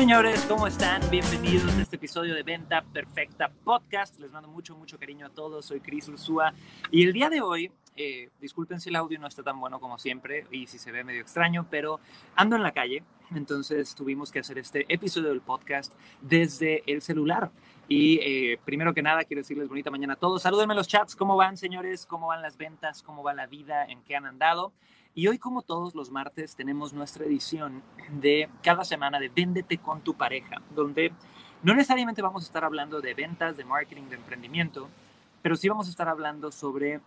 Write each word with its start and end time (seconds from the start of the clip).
Señores, 0.00 0.46
¿cómo 0.48 0.66
están? 0.66 1.02
Bienvenidos 1.10 1.76
a 1.76 1.82
este 1.82 1.96
episodio 1.96 2.34
de 2.34 2.42
Venta 2.42 2.80
Perfecta 2.80 3.50
Podcast. 3.50 4.18
Les 4.18 4.32
mando 4.32 4.48
mucho, 4.48 4.74
mucho 4.74 4.98
cariño 4.98 5.26
a 5.26 5.28
todos. 5.28 5.66
Soy 5.66 5.80
Chris 5.80 6.08
Ursúa 6.08 6.54
y 6.90 7.04
el 7.04 7.12
día 7.12 7.28
de 7.28 7.42
hoy, 7.42 7.70
eh, 7.96 8.30
disculpen 8.40 8.80
si 8.80 8.88
el 8.88 8.96
audio 8.96 9.18
no 9.18 9.26
está 9.26 9.42
tan 9.42 9.60
bueno 9.60 9.78
como 9.78 9.98
siempre 9.98 10.46
y 10.50 10.68
si 10.68 10.78
se 10.78 10.90
ve 10.90 11.04
medio 11.04 11.20
extraño, 11.20 11.66
pero 11.70 12.00
ando 12.34 12.56
en 12.56 12.62
la 12.62 12.72
calle, 12.72 13.04
entonces 13.36 13.94
tuvimos 13.94 14.32
que 14.32 14.38
hacer 14.38 14.56
este 14.56 14.86
episodio 14.88 15.28
del 15.28 15.42
podcast 15.42 15.92
desde 16.22 16.82
el 16.90 17.02
celular. 17.02 17.50
Y 17.86 18.20
eh, 18.22 18.58
primero 18.64 18.94
que 18.94 19.02
nada, 19.02 19.24
quiero 19.24 19.42
decirles 19.42 19.68
bonita 19.68 19.90
mañana 19.90 20.14
a 20.14 20.16
todos. 20.16 20.40
Salúdenme 20.40 20.74
los 20.74 20.88
chats, 20.88 21.14
¿cómo 21.14 21.36
van, 21.36 21.58
señores? 21.58 22.06
¿Cómo 22.06 22.28
van 22.28 22.40
las 22.40 22.56
ventas? 22.56 23.02
¿Cómo 23.02 23.22
va 23.22 23.34
la 23.34 23.46
vida? 23.46 23.84
¿En 23.84 24.02
qué 24.02 24.16
han 24.16 24.24
andado? 24.24 24.72
Y 25.14 25.26
hoy, 25.26 25.38
como 25.38 25.62
todos 25.62 25.94
los 25.94 26.10
martes, 26.10 26.54
tenemos 26.54 26.92
nuestra 26.92 27.24
edición 27.24 27.82
de 28.20 28.48
cada 28.62 28.84
semana 28.84 29.18
de 29.18 29.28
Véndete 29.28 29.78
con 29.78 30.02
tu 30.02 30.14
pareja, 30.14 30.62
donde 30.74 31.12
no 31.62 31.74
necesariamente 31.74 32.22
vamos 32.22 32.44
a 32.44 32.46
estar 32.46 32.64
hablando 32.64 33.00
de 33.00 33.14
ventas, 33.14 33.56
de 33.56 33.64
marketing, 33.64 34.04
de 34.04 34.16
emprendimiento, 34.16 34.88
pero 35.42 35.56
sí 35.56 35.68
vamos 35.68 35.88
a 35.88 35.90
estar 35.90 36.08
hablando 36.08 36.52
sobre 36.52 37.00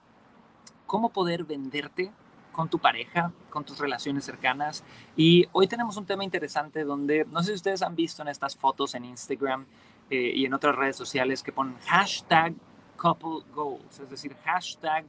cómo 0.85 1.09
poder 1.09 1.45
venderte 1.45 2.11
con 2.51 2.69
tu 2.69 2.77
pareja, 2.77 3.31
con 3.49 3.63
tus 3.63 3.79
relaciones 3.79 4.25
cercanas. 4.25 4.83
Y 5.15 5.47
hoy 5.53 5.67
tenemos 5.67 5.95
un 5.95 6.05
tema 6.05 6.25
interesante 6.25 6.83
donde, 6.83 7.25
no 7.31 7.41
sé 7.41 7.47
si 7.47 7.55
ustedes 7.55 7.81
han 7.81 7.95
visto 7.95 8.21
en 8.21 8.27
estas 8.27 8.57
fotos 8.57 8.95
en 8.95 9.05
Instagram 9.05 9.65
eh, 10.09 10.33
y 10.35 10.45
en 10.45 10.53
otras 10.53 10.75
redes 10.75 10.97
sociales 10.97 11.41
que 11.41 11.53
ponen 11.53 11.77
hashtag 11.85 12.53
couple 12.97 13.49
goals, 13.53 13.99
es 13.99 14.09
decir, 14.09 14.35
hashtag 14.43 15.05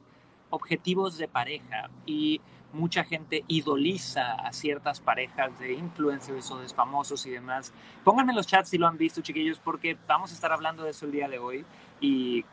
objetivos 0.49 1.17
de 1.17 1.27
pareja. 1.27 1.89
Y 2.05 2.41
mucha 2.75 3.03
gente 3.03 3.43
idoliza 3.47 4.33
a 4.33 4.51
ciertas 4.53 4.99
parejas 4.99 5.57
de 5.59 5.73
influencers 5.73 6.51
o 6.51 6.59
de 6.59 6.67
famosos 6.69 7.25
y 7.25 7.31
demás. 7.31 7.73
Pónganme 8.03 8.33
en 8.33 8.35
los 8.35 8.47
chats 8.47 8.69
si 8.69 8.77
lo 8.77 8.87
han 8.87 8.97
visto, 8.97 9.21
chiquillos, 9.21 9.59
porque 9.59 9.97
vamos 10.07 10.31
a 10.31 10.33
estar 10.35 10.51
hablando 10.51 10.83
de 10.83 10.91
eso 10.91 11.05
el 11.05 11.11
día 11.11 11.27
de 11.27 11.39
hoy 11.39 11.65
y 12.01 12.43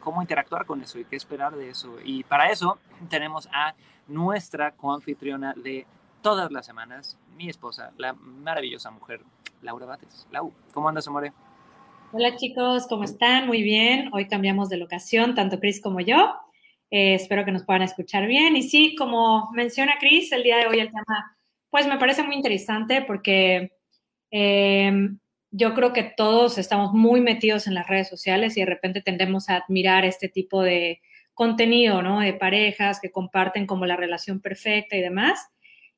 cómo 0.00 0.22
interactuar 0.22 0.66
con 0.66 0.82
eso 0.82 0.98
y 0.98 1.04
qué 1.04 1.16
esperar 1.16 1.54
de 1.56 1.70
eso. 1.70 1.96
Y 2.04 2.24
para 2.24 2.50
eso 2.50 2.78
tenemos 3.10 3.48
a 3.52 3.74
nuestra 4.08 4.72
coanfitriona 4.72 5.54
de 5.54 5.86
todas 6.22 6.52
las 6.52 6.64
semanas, 6.64 7.18
mi 7.36 7.48
esposa, 7.48 7.92
la 7.98 8.12
maravillosa 8.12 8.90
mujer, 8.90 9.20
Laura 9.60 9.86
Bates. 9.86 10.26
Lau, 10.30 10.52
¿cómo 10.72 10.88
andas, 10.88 11.08
amore? 11.08 11.32
Hola 12.12 12.36
chicos, 12.36 12.86
¿cómo 12.88 13.04
están? 13.04 13.46
Muy 13.46 13.62
bien. 13.62 14.10
Hoy 14.12 14.28
cambiamos 14.28 14.68
de 14.68 14.76
locación, 14.76 15.34
tanto 15.34 15.58
Chris 15.58 15.80
como 15.80 16.00
yo. 16.00 16.34
Eh, 16.92 17.14
espero 17.14 17.46
que 17.46 17.52
nos 17.52 17.64
puedan 17.64 17.80
escuchar 17.80 18.26
bien. 18.26 18.54
Y 18.54 18.62
sí, 18.62 18.94
como 18.96 19.50
menciona 19.52 19.94
Chris, 19.98 20.30
el 20.30 20.42
día 20.42 20.58
de 20.58 20.66
hoy 20.66 20.78
el 20.78 20.88
tema, 20.88 21.38
pues 21.70 21.86
me 21.86 21.96
parece 21.96 22.22
muy 22.22 22.36
interesante 22.36 23.00
porque 23.00 23.72
em, 24.30 25.18
yo 25.50 25.72
creo 25.72 25.94
que 25.94 26.02
todos 26.02 26.58
estamos 26.58 26.92
muy 26.92 27.22
metidos 27.22 27.66
en 27.66 27.72
las 27.74 27.86
redes 27.88 28.10
sociales 28.10 28.58
y 28.58 28.60
de 28.60 28.66
repente 28.66 29.00
tendemos 29.00 29.48
a 29.48 29.56
admirar 29.56 30.04
este 30.04 30.28
tipo 30.28 30.62
de 30.62 31.00
contenido, 31.32 32.02
¿no? 32.02 32.20
De 32.20 32.34
parejas 32.34 33.00
que 33.00 33.10
comparten 33.10 33.66
como 33.66 33.86
la 33.86 33.96
relación 33.96 34.42
perfecta 34.42 34.94
y 34.94 35.00
demás. 35.00 35.48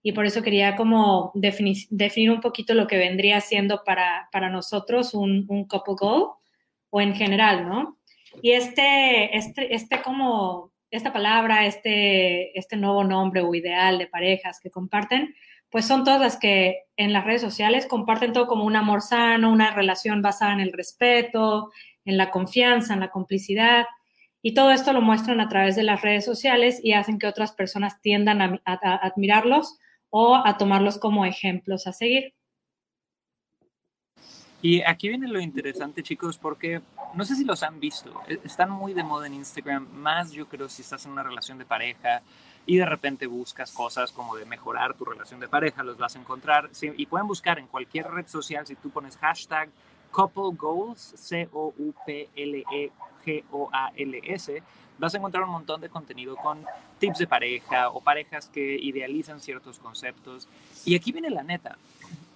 Y 0.00 0.12
por 0.12 0.26
eso 0.26 0.42
quería 0.42 0.76
como 0.76 1.32
definir, 1.34 1.76
definir 1.90 2.30
un 2.30 2.40
poquito 2.40 2.72
lo 2.72 2.86
que 2.86 2.98
vendría 2.98 3.40
siendo 3.40 3.82
para, 3.84 4.28
para 4.30 4.48
nosotros 4.48 5.12
un, 5.12 5.44
un 5.48 5.66
couple 5.66 5.94
goal 5.98 6.28
o 6.90 7.00
en 7.00 7.16
general, 7.16 7.68
¿no? 7.68 7.98
Y 8.42 8.52
este, 8.52 9.36
este, 9.36 9.74
este 9.74 10.00
como 10.02 10.73
esta 10.96 11.12
palabra, 11.12 11.66
este, 11.66 12.56
este 12.58 12.76
nuevo 12.76 13.04
nombre 13.04 13.40
o 13.40 13.54
ideal 13.54 13.98
de 13.98 14.06
parejas 14.06 14.60
que 14.60 14.70
comparten, 14.70 15.34
pues 15.70 15.86
son 15.86 16.04
todas 16.04 16.20
las 16.20 16.38
que 16.38 16.84
en 16.96 17.12
las 17.12 17.24
redes 17.24 17.42
sociales 17.42 17.86
comparten 17.86 18.32
todo 18.32 18.46
como 18.46 18.64
un 18.64 18.76
amor 18.76 19.02
sano, 19.02 19.50
una 19.50 19.72
relación 19.72 20.22
basada 20.22 20.52
en 20.52 20.60
el 20.60 20.72
respeto, 20.72 21.72
en 22.04 22.16
la 22.16 22.30
confianza, 22.30 22.94
en 22.94 23.00
la 23.00 23.10
complicidad. 23.10 23.86
Y 24.40 24.54
todo 24.54 24.70
esto 24.70 24.92
lo 24.92 25.00
muestran 25.00 25.40
a 25.40 25.48
través 25.48 25.74
de 25.74 25.82
las 25.82 26.02
redes 26.02 26.24
sociales 26.24 26.78
y 26.82 26.92
hacen 26.92 27.18
que 27.18 27.26
otras 27.26 27.52
personas 27.52 28.00
tiendan 28.00 28.40
a, 28.40 28.60
a 28.64 28.94
admirarlos 29.06 29.78
o 30.10 30.36
a 30.36 30.56
tomarlos 30.58 30.98
como 30.98 31.24
ejemplos 31.24 31.88
a 31.88 31.92
seguir. 31.92 32.34
Y 34.64 34.80
aquí 34.80 35.10
viene 35.10 35.28
lo 35.28 35.40
interesante, 35.40 36.02
chicos, 36.02 36.38
porque 36.38 36.80
no 37.12 37.26
sé 37.26 37.36
si 37.36 37.44
los 37.44 37.62
han 37.62 37.80
visto, 37.80 38.22
e-, 38.26 38.40
están 38.44 38.70
muy 38.70 38.94
de 38.94 39.02
moda 39.02 39.26
en 39.26 39.34
Instagram, 39.34 39.86
más 39.92 40.32
yo 40.32 40.48
creo 40.48 40.70
si 40.70 40.80
estás 40.80 41.04
en 41.04 41.12
una 41.12 41.22
relación 41.22 41.58
de 41.58 41.66
pareja 41.66 42.22
y 42.64 42.78
de 42.78 42.86
repente 42.86 43.26
buscas 43.26 43.72
cosas 43.72 44.10
como 44.10 44.36
de 44.36 44.46
mejorar 44.46 44.94
tu 44.94 45.04
relación 45.04 45.38
de 45.38 45.48
pareja, 45.48 45.82
los 45.82 45.98
vas 45.98 46.16
a 46.16 46.18
encontrar 46.18 46.70
y 46.80 47.04
pueden 47.04 47.26
buscar 47.26 47.58
en 47.58 47.66
cualquier 47.66 48.10
red 48.10 48.26
social 48.26 48.66
si 48.66 48.74
tú 48.74 48.88
pones 48.88 49.18
hashtag 49.18 49.68
couple 50.10 50.56
goals, 50.56 51.12
C-O-U-P-L-E-G-O-A-L-S, 51.14 51.82
vas 54.96 55.14
a 55.14 55.18
encontrar 55.18 55.44
un 55.44 55.50
montón 55.50 55.82
de 55.82 55.90
contenido 55.90 56.36
con 56.36 56.64
tips 56.98 57.18
de 57.18 57.26
pareja 57.26 57.90
o 57.90 58.00
parejas 58.00 58.48
que 58.48 58.76
idealizan 58.76 59.40
ciertos 59.40 59.78
conceptos. 59.78 60.48
Y 60.86 60.96
aquí 60.96 61.12
viene 61.12 61.28
la 61.28 61.42
neta, 61.42 61.76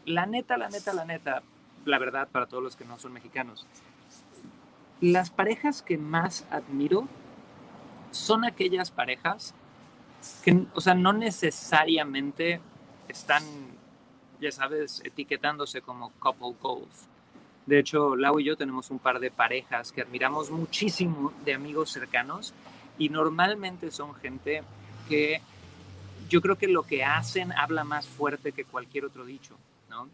la 0.04 0.26
neta, 0.26 0.58
la 0.58 0.68
neta, 0.68 0.92
la 0.92 1.06
neta 1.06 1.42
la 1.88 1.98
verdad 1.98 2.28
para 2.30 2.46
todos 2.46 2.62
los 2.62 2.76
que 2.76 2.84
no 2.84 2.98
son 2.98 3.12
mexicanos. 3.12 3.66
Las 5.00 5.30
parejas 5.30 5.82
que 5.82 5.96
más 5.96 6.46
admiro 6.50 7.08
son 8.10 8.44
aquellas 8.44 8.90
parejas 8.90 9.54
que, 10.42 10.66
o 10.74 10.80
sea, 10.80 10.94
no 10.94 11.12
necesariamente 11.12 12.60
están, 13.08 13.42
ya 14.40 14.50
sabes, 14.50 15.00
etiquetándose 15.04 15.82
como 15.82 16.10
couple 16.18 16.54
goals. 16.60 17.06
De 17.66 17.78
hecho, 17.78 18.16
Lau 18.16 18.40
y 18.40 18.44
yo 18.44 18.56
tenemos 18.56 18.90
un 18.90 18.98
par 18.98 19.20
de 19.20 19.30
parejas 19.30 19.92
que 19.92 20.00
admiramos 20.00 20.50
muchísimo 20.50 21.32
de 21.44 21.54
amigos 21.54 21.90
cercanos 21.90 22.54
y 22.98 23.10
normalmente 23.10 23.90
son 23.90 24.14
gente 24.14 24.62
que 25.08 25.40
yo 26.28 26.40
creo 26.40 26.56
que 26.56 26.66
lo 26.68 26.82
que 26.82 27.04
hacen 27.04 27.52
habla 27.52 27.84
más 27.84 28.06
fuerte 28.06 28.52
que 28.52 28.64
cualquier 28.64 29.04
otro 29.04 29.24
dicho, 29.24 29.54
¿no? 29.88 30.08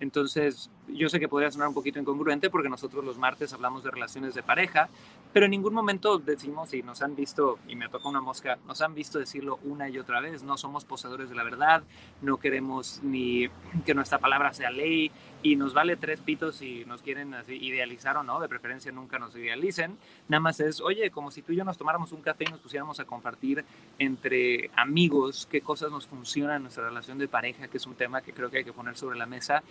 Entonces, 0.00 0.70
yo 0.92 1.08
sé 1.08 1.20
que 1.20 1.28
podría 1.28 1.50
sonar 1.50 1.68
un 1.68 1.74
poquito 1.74 1.98
incongruente 1.98 2.50
porque 2.50 2.68
nosotros 2.68 3.04
los 3.04 3.18
martes 3.18 3.52
hablamos 3.52 3.84
de 3.84 3.90
relaciones 3.90 4.34
de 4.34 4.42
pareja, 4.42 4.88
pero 5.32 5.44
en 5.46 5.50
ningún 5.50 5.74
momento 5.74 6.18
decimos, 6.18 6.72
y 6.74 6.82
nos 6.82 7.02
han 7.02 7.14
visto, 7.14 7.58
y 7.68 7.76
me 7.76 7.88
toca 7.88 8.08
una 8.08 8.20
mosca, 8.20 8.58
nos 8.66 8.80
han 8.80 8.94
visto 8.94 9.18
decirlo 9.18 9.58
una 9.64 9.88
y 9.88 9.98
otra 9.98 10.20
vez, 10.20 10.42
no 10.42 10.56
somos 10.56 10.84
poseedores 10.84 11.28
de 11.28 11.34
la 11.34 11.44
verdad, 11.44 11.82
no 12.22 12.38
queremos 12.38 13.00
ni 13.02 13.48
que 13.84 13.94
nuestra 13.94 14.18
palabra 14.18 14.52
sea 14.52 14.70
ley, 14.70 15.10
y 15.42 15.56
nos 15.56 15.72
vale 15.72 15.96
tres 15.96 16.20
pitos 16.20 16.56
si 16.56 16.84
nos 16.84 17.02
quieren 17.02 17.34
así 17.34 17.54
idealizar 17.54 18.16
o 18.16 18.22
no, 18.22 18.40
de 18.40 18.48
preferencia 18.48 18.90
nunca 18.90 19.18
nos 19.18 19.36
idealicen, 19.36 19.96
nada 20.28 20.40
más 20.40 20.60
es, 20.60 20.80
oye, 20.80 21.10
como 21.10 21.30
si 21.30 21.42
tú 21.42 21.52
y 21.52 21.56
yo 21.56 21.64
nos 21.64 21.78
tomáramos 21.78 22.12
un 22.12 22.22
café 22.22 22.44
y 22.44 22.50
nos 22.50 22.60
pusiéramos 22.60 22.98
a 22.98 23.04
compartir 23.04 23.64
entre 23.98 24.70
amigos 24.74 25.46
qué 25.50 25.60
cosas 25.60 25.90
nos 25.90 26.06
funcionan 26.06 26.56
en 26.56 26.62
nuestra 26.62 26.88
relación 26.88 27.18
de 27.18 27.28
pareja, 27.28 27.68
que 27.68 27.76
es 27.76 27.86
un 27.86 27.94
tema 27.94 28.22
que 28.22 28.32
creo 28.32 28.50
que 28.50 28.58
hay 28.58 28.64
que 28.64 28.72
poner 28.72 28.96
sobre 28.96 29.18
la 29.18 29.26
mesa, 29.26 29.62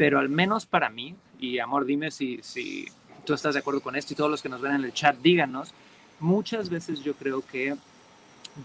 pero 0.00 0.18
al 0.18 0.30
menos 0.30 0.64
para 0.64 0.88
mí, 0.88 1.14
y 1.38 1.58
amor, 1.58 1.84
dime 1.84 2.10
si, 2.10 2.40
si 2.42 2.86
tú 3.26 3.34
estás 3.34 3.52
de 3.52 3.60
acuerdo 3.60 3.82
con 3.82 3.96
esto 3.96 4.14
y 4.14 4.16
todos 4.16 4.30
los 4.30 4.40
que 4.40 4.48
nos 4.48 4.62
ven 4.62 4.76
en 4.76 4.84
el 4.84 4.94
chat, 4.94 5.14
díganos, 5.18 5.74
muchas 6.20 6.70
veces 6.70 7.02
yo 7.02 7.12
creo 7.12 7.44
que 7.46 7.76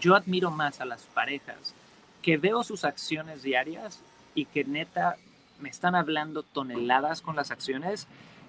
yo 0.00 0.14
admiro 0.14 0.50
más 0.50 0.80
a 0.80 0.86
las 0.86 1.02
parejas 1.02 1.74
que 2.22 2.38
veo 2.38 2.64
sus 2.64 2.86
acciones 2.86 3.42
diarias 3.42 4.00
y 4.34 4.46
que 4.46 4.64
neta 4.64 5.18
me 5.60 5.68
están 5.68 5.94
hablando 5.94 6.42
toneladas 6.42 7.20
con 7.20 7.36
las 7.36 7.50
acciones 7.50 8.06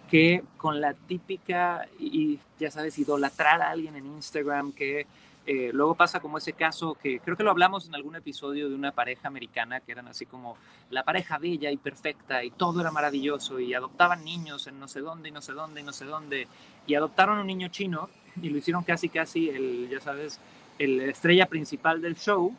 que 0.10 0.46
con 0.56 0.80
la 0.80 0.94
típica 0.94 1.90
y 2.00 2.40
ya 2.58 2.72
sabes 2.72 2.98
idolatrar 2.98 3.62
a 3.62 3.72
alguien 3.72 3.98
en 3.98 4.06
Instagram 4.06 4.72
que 4.72 5.08
eh, 5.50 5.72
luego 5.74 5.96
pasa 5.96 6.20
como 6.20 6.38
ese 6.38 6.52
caso 6.52 6.96
que 7.02 7.22
creo 7.22 7.38
que 7.38 7.44
lo 7.44 7.52
hablamos 7.52 7.88
en 7.88 7.96
algún 7.96 8.18
episodio 8.18 8.68
de 8.68 8.76
una 8.76 8.92
pareja 8.92 9.30
americana 9.30 9.80
que 9.80 9.94
eran 9.94 10.10
así 10.10 10.26
como 10.26 10.58
la 10.90 11.04
pareja 11.04 11.38
bella 11.38 11.72
y 11.72 11.78
perfecta 11.78 12.44
y 12.44 12.52
todo 12.52 12.82
era 12.82 12.92
maravilloso 12.92 13.58
y 13.58 13.74
adoptaban 13.74 14.26
niños 14.26 14.68
en 14.68 14.78
no 14.78 14.90
sé 14.90 15.00
dónde 15.00 15.30
y 15.30 15.32
no 15.32 15.42
sé 15.42 15.54
dónde 15.54 15.80
y 15.80 15.84
no 15.86 15.94
sé 15.94 16.04
dónde 16.04 16.50
y 16.86 16.96
adoptaron 16.96 17.40
un 17.40 17.48
niño 17.48 17.70
chino 17.70 18.10
y 18.42 18.50
lo 18.50 18.58
hicieron 18.58 18.84
casi 18.84 19.08
casi 19.08 19.50
el, 19.50 19.88
ya 19.90 20.02
sabes, 20.02 20.40
el 20.80 21.00
estrella 21.00 21.46
principal 21.46 22.02
del 22.02 22.18
show 22.18 22.54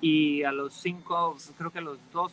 y 0.00 0.44
a 0.44 0.52
los 0.52 0.74
cinco, 0.74 1.36
creo 1.56 1.72
que 1.72 1.78
a 1.78 1.82
los 1.82 1.98
dos, 2.12 2.32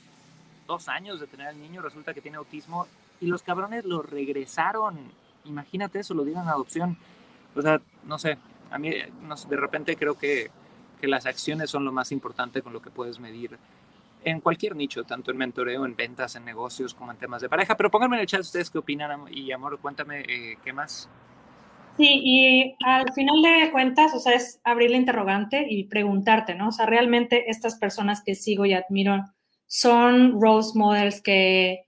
dos 0.68 0.88
años 0.88 1.20
de 1.20 1.26
tener 1.26 1.48
al 1.48 1.60
niño 1.60 1.82
resulta 1.82 2.14
que 2.14 2.22
tiene 2.22 2.38
autismo 2.38 2.88
y 3.20 3.26
los 3.26 3.42
cabrones 3.42 3.86
lo 3.86 4.02
regresaron. 4.02 5.00
Imagínate 5.46 6.00
eso, 6.00 6.14
lo 6.14 6.24
dieron 6.24 6.48
a 6.48 6.52
adopción. 6.52 6.98
O 7.56 7.62
sea, 7.62 7.82
no 8.04 8.20
sé, 8.20 8.38
A 8.76 8.78
mí, 8.78 8.90
de 8.90 9.56
repente 9.56 9.96
creo 9.96 10.18
que, 10.18 10.52
que 11.00 11.08
las 11.08 11.26
acciones 11.26 11.70
son 11.70 11.86
lo 11.86 11.94
más 11.94 12.12
importante 12.12 12.62
con 12.62 12.74
lo 12.74 12.82
que 12.82 12.90
puedes 12.90 13.20
medir 13.20 13.58
en 14.26 14.42
cualquier 14.42 14.76
nicho, 14.76 15.06
tanto 15.06 15.32
en 15.32 15.38
mentoreo, 15.38 15.86
en 15.86 15.96
ventas, 15.96 16.36
en 16.36 16.44
negocios, 16.44 16.94
como 16.94 17.12
en 17.12 17.18
temas 17.18 17.42
de 17.42 17.48
pareja. 17.48 17.78
Pero 17.78 17.90
pónganme 17.90 18.18
en 18.18 18.22
el 18.22 18.28
chat 18.28 18.42
ustedes 18.42 18.70
qué 18.70 18.80
opinan 18.80 19.28
y, 19.32 19.50
amor, 19.54 19.80
cuéntame 19.80 20.26
eh, 20.28 20.58
qué 20.62 20.74
más. 20.74 21.10
Sí, 21.96 22.22
y 22.22 22.76
al 22.84 23.14
final 23.14 23.42
de 23.42 23.72
cuentas, 23.72 24.14
o 24.14 24.20
sea, 24.20 24.34
es 24.34 24.60
abrir 24.66 24.92
la 24.92 24.98
interrogante 24.98 25.66
y 25.70 25.86
preguntarte, 25.86 26.54
¿no? 26.54 26.68
O 26.68 26.72
sea, 26.74 26.86
realmente 26.86 27.50
estas 27.50 27.78
personas 27.78 28.22
que 28.26 28.36
sigo 28.36 28.66
y 28.66 28.74
admiro 28.74 29.24
son 29.68 30.42
role 30.42 30.66
models 30.74 31.22
que 31.22 31.88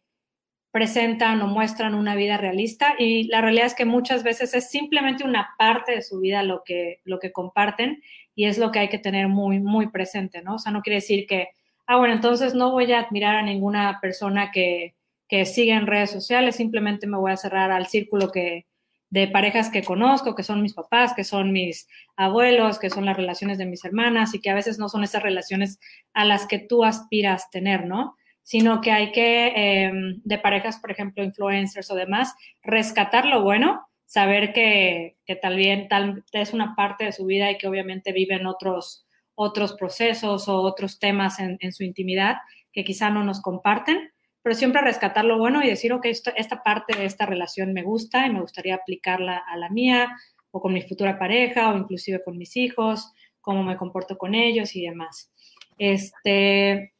presentan 0.78 1.42
o 1.42 1.48
muestran 1.48 1.96
una 1.96 2.14
vida 2.14 2.38
realista 2.38 2.94
y 3.00 3.24
la 3.30 3.42
realidad 3.42 3.66
es 3.66 3.74
que 3.74 3.84
muchas 3.84 4.22
veces 4.22 4.54
es 4.54 4.70
simplemente 4.70 5.24
una 5.24 5.56
parte 5.58 5.94
de 5.94 6.04
su 6.04 6.20
vida 6.20 6.44
lo 6.44 6.62
que, 6.64 7.02
lo 7.04 7.18
que 7.18 7.32
comparten 7.32 8.04
y 8.36 8.46
es 8.46 8.60
lo 8.60 8.72
que 8.72 8.78
hay 8.78 8.88
que 8.88 9.00
tener 9.00 9.28
muy, 9.28 9.60
muy 9.60 9.88
presente, 9.88 10.44
¿no? 10.44 10.54
O 10.54 10.60
sea, 10.60 10.72
no 10.72 10.84
quiere 10.84 10.98
decir 10.98 11.26
que, 11.26 11.50
ah, 11.88 11.98
bueno, 11.98 12.14
entonces 12.14 12.54
no 12.54 12.74
voy 12.74 12.92
a 12.92 13.00
admirar 13.00 13.38
a 13.38 13.42
ninguna 13.42 13.98
persona 14.00 14.52
que, 14.52 14.94
que 15.28 15.46
sigue 15.46 15.74
en 15.74 15.88
redes 15.88 16.12
sociales, 16.12 16.58
simplemente 16.58 17.08
me 17.08 17.18
voy 17.18 17.32
a 17.32 17.38
cerrar 17.38 17.72
al 17.72 17.88
círculo 17.88 18.32
que, 18.32 18.68
de 19.10 19.28
parejas 19.28 19.72
que 19.72 19.82
conozco, 19.82 20.36
que 20.36 20.44
son 20.44 20.62
mis 20.62 20.76
papás, 20.76 21.16
que 21.16 21.24
son 21.24 21.52
mis 21.52 21.88
abuelos, 22.16 22.78
que 22.78 22.92
son 22.92 23.06
las 23.06 23.18
relaciones 23.18 23.58
de 23.58 23.66
mis 23.66 23.84
hermanas 23.84 24.36
y 24.36 24.42
que 24.42 24.52
a 24.52 24.56
veces 24.56 24.78
no 24.78 24.90
son 24.90 25.04
esas 25.04 25.24
relaciones 25.24 25.80
a 26.14 26.24
las 26.24 26.46
que 26.46 26.60
tú 26.60 26.84
aspiras 26.84 27.50
tener, 27.50 27.88
¿no? 27.88 28.16
Sino 28.48 28.80
que 28.80 28.92
hay 28.92 29.12
que, 29.12 29.48
em, 29.56 30.22
de 30.24 30.38
parejas, 30.38 30.80
por 30.80 30.92
ejemplo, 30.92 31.22
influencers 31.22 31.92
o 31.92 31.96
demás, 31.96 32.34
rescatar 32.64 33.26
lo 33.26 33.44
bueno, 33.44 33.86
saber 34.06 34.54
que, 34.54 35.18
que 35.26 35.36
tal 35.36 35.58
bien 35.58 35.90
tal 35.90 36.24
es 36.32 36.54
una 36.54 36.74
parte 36.76 37.04
de 37.04 37.12
su 37.12 37.26
vida 37.26 37.52
y 37.52 37.58
que 37.58 37.68
obviamente 37.68 38.14
viven 38.14 38.46
otros, 38.46 39.06
otros 39.36 39.74
procesos 39.74 40.48
o 40.48 40.62
otros 40.62 40.98
temas 40.98 41.40
en, 41.40 41.58
en 41.60 41.74
su 41.74 41.84
intimidad 41.84 42.38
que 42.72 42.86
quizá 42.86 43.10
no 43.10 43.24
nos 43.26 43.42
comparten 43.42 44.12
pero 44.48 44.56
siempre 44.56 44.82
rescatar 44.82 45.26
lo 45.26 45.38
bueno 45.38 45.62
y 45.62 45.68
decir, 45.68 45.92
ok, 45.92 46.06
esta 46.06 46.64
parte 46.64 46.98
de 46.98 47.04
esta 47.04 47.26
relación 47.26 47.74
me 47.74 47.84
gusta 47.84 48.26
y 48.26 48.30
me 48.30 48.40
gustaría 48.40 48.76
aplicarla 48.76 49.44
a 49.46 49.58
la 49.58 49.70
mía 49.70 50.16
o 50.52 50.62
con 50.62 50.72
mi 50.72 50.82
futura 50.82 51.20
pareja 51.20 51.70
o 51.70 51.78
inclusive 51.78 52.24
con 52.24 52.38
mis 52.38 52.56
hijos, 52.56 53.12
cómo 53.42 53.62
me 53.62 53.76
comporto 53.76 54.18
con 54.18 54.36
ellos 54.36 54.74
y 54.78 54.84
demás. 54.84 55.34
Este, 55.78 56.94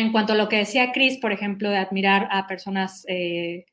en 0.00 0.12
cuanto 0.12 0.32
a 0.32 0.36
lo 0.36 0.48
que 0.48 0.56
decía 0.56 0.92
Chris, 0.92 1.18
por 1.18 1.32
ejemplo, 1.32 1.70
de 1.70 1.78
admirar 1.78 2.28
a 2.30 2.46
personas 2.46 3.04
eh, 3.08 3.66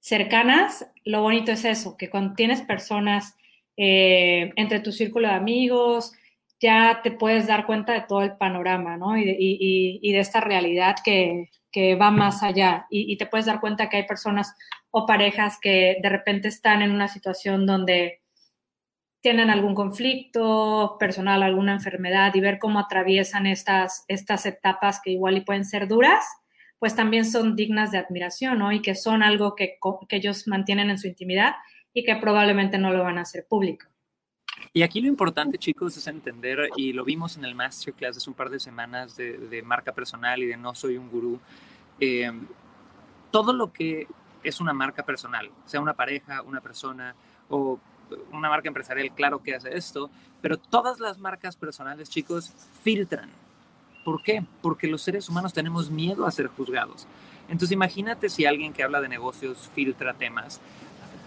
cercanas, 0.00 0.90
lo 1.04 1.22
bonito 1.22 1.52
es 1.52 1.64
eso, 1.64 1.96
que 1.96 2.10
cuando 2.10 2.34
tienes 2.34 2.62
personas 2.62 3.36
eh, 3.76 4.52
entre 4.56 4.80
tu 4.80 4.92
círculo 4.92 5.28
de 5.28 5.34
amigos, 5.34 6.12
ya 6.60 7.00
te 7.02 7.10
puedes 7.10 7.46
dar 7.46 7.66
cuenta 7.66 7.92
de 7.92 8.02
todo 8.02 8.22
el 8.22 8.36
panorama, 8.36 8.96
¿no? 8.96 9.16
Y 9.16 9.24
de, 9.24 10.18
esta 10.20 10.40
realidad 10.40 10.96
que 11.04 11.48
va 11.96 12.10
más 12.10 12.42
allá 12.42 12.86
y, 12.90 13.16
te 13.16 13.26
puedes 13.26 13.46
dar 13.46 13.60
cuenta 13.60 13.88
que 13.88 13.98
hay 13.98 14.06
personas 14.06 14.54
o 14.90 15.06
parejas 15.06 15.58
que 15.60 15.96
de 16.02 16.08
repente 16.08 16.48
están 16.48 16.82
en 16.82 16.90
una 16.90 17.08
situación 17.08 17.64
donde 17.66 18.19
tienen 19.20 19.50
algún 19.50 19.74
conflicto 19.74 20.96
personal, 20.98 21.42
alguna 21.42 21.74
enfermedad 21.74 22.34
y 22.34 22.40
ver 22.40 22.58
cómo 22.58 22.78
atraviesan 22.78 23.46
estas, 23.46 24.04
estas 24.08 24.46
etapas 24.46 25.00
que 25.02 25.10
igual 25.10 25.36
y 25.36 25.42
pueden 25.42 25.64
ser 25.64 25.88
duras, 25.88 26.24
pues 26.78 26.96
también 26.96 27.26
son 27.26 27.56
dignas 27.56 27.90
de 27.92 27.98
admiración, 27.98 28.58
¿no? 28.58 28.72
Y 28.72 28.80
que 28.80 28.94
son 28.94 29.22
algo 29.22 29.54
que, 29.54 29.78
que 30.08 30.16
ellos 30.16 30.48
mantienen 30.48 30.88
en 30.88 30.98
su 30.98 31.06
intimidad 31.06 31.54
y 31.92 32.04
que 32.04 32.16
probablemente 32.16 32.78
no 32.78 32.92
lo 32.92 33.02
van 33.02 33.18
a 33.18 33.22
hacer 33.22 33.46
público. 33.46 33.86
Y 34.72 34.82
aquí 34.82 35.00
lo 35.00 35.08
importante, 35.08 35.58
chicos, 35.58 35.96
es 35.96 36.06
entender, 36.06 36.70
y 36.76 36.92
lo 36.92 37.04
vimos 37.04 37.36
en 37.36 37.44
el 37.44 37.54
Masterclass 37.54 38.16
hace 38.16 38.30
un 38.30 38.36
par 38.36 38.50
de 38.50 38.60
semanas 38.60 39.16
de, 39.16 39.62
marca 39.64 39.92
personal 39.92 40.42
y 40.42 40.46
de 40.46 40.56
no 40.56 40.74
soy 40.74 40.96
un 40.96 41.10
gurú, 41.10 41.40
eh, 41.98 42.30
todo 43.30 43.52
lo 43.52 43.72
que 43.72 44.06
es 44.42 44.60
una 44.60 44.72
marca 44.72 45.04
personal, 45.04 45.50
sea 45.64 45.80
una 45.80 45.94
pareja, 45.94 46.42
una 46.42 46.60
persona 46.60 47.14
o 47.48 47.78
una 48.32 48.48
marca 48.48 48.68
empresarial, 48.68 49.12
claro 49.14 49.42
que 49.42 49.54
hace 49.54 49.76
esto, 49.76 50.10
pero 50.40 50.56
todas 50.58 51.00
las 51.00 51.18
marcas 51.18 51.56
personales, 51.56 52.10
chicos, 52.10 52.52
filtran. 52.82 53.30
¿Por 54.04 54.22
qué? 54.22 54.44
Porque 54.62 54.86
los 54.86 55.02
seres 55.02 55.28
humanos 55.28 55.52
tenemos 55.52 55.90
miedo 55.90 56.26
a 56.26 56.30
ser 56.30 56.46
juzgados. 56.48 57.06
Entonces 57.48 57.72
imagínate 57.72 58.28
si 58.28 58.46
alguien 58.46 58.72
que 58.72 58.82
habla 58.82 59.00
de 59.00 59.08
negocios 59.08 59.70
filtra 59.74 60.14
temas 60.14 60.60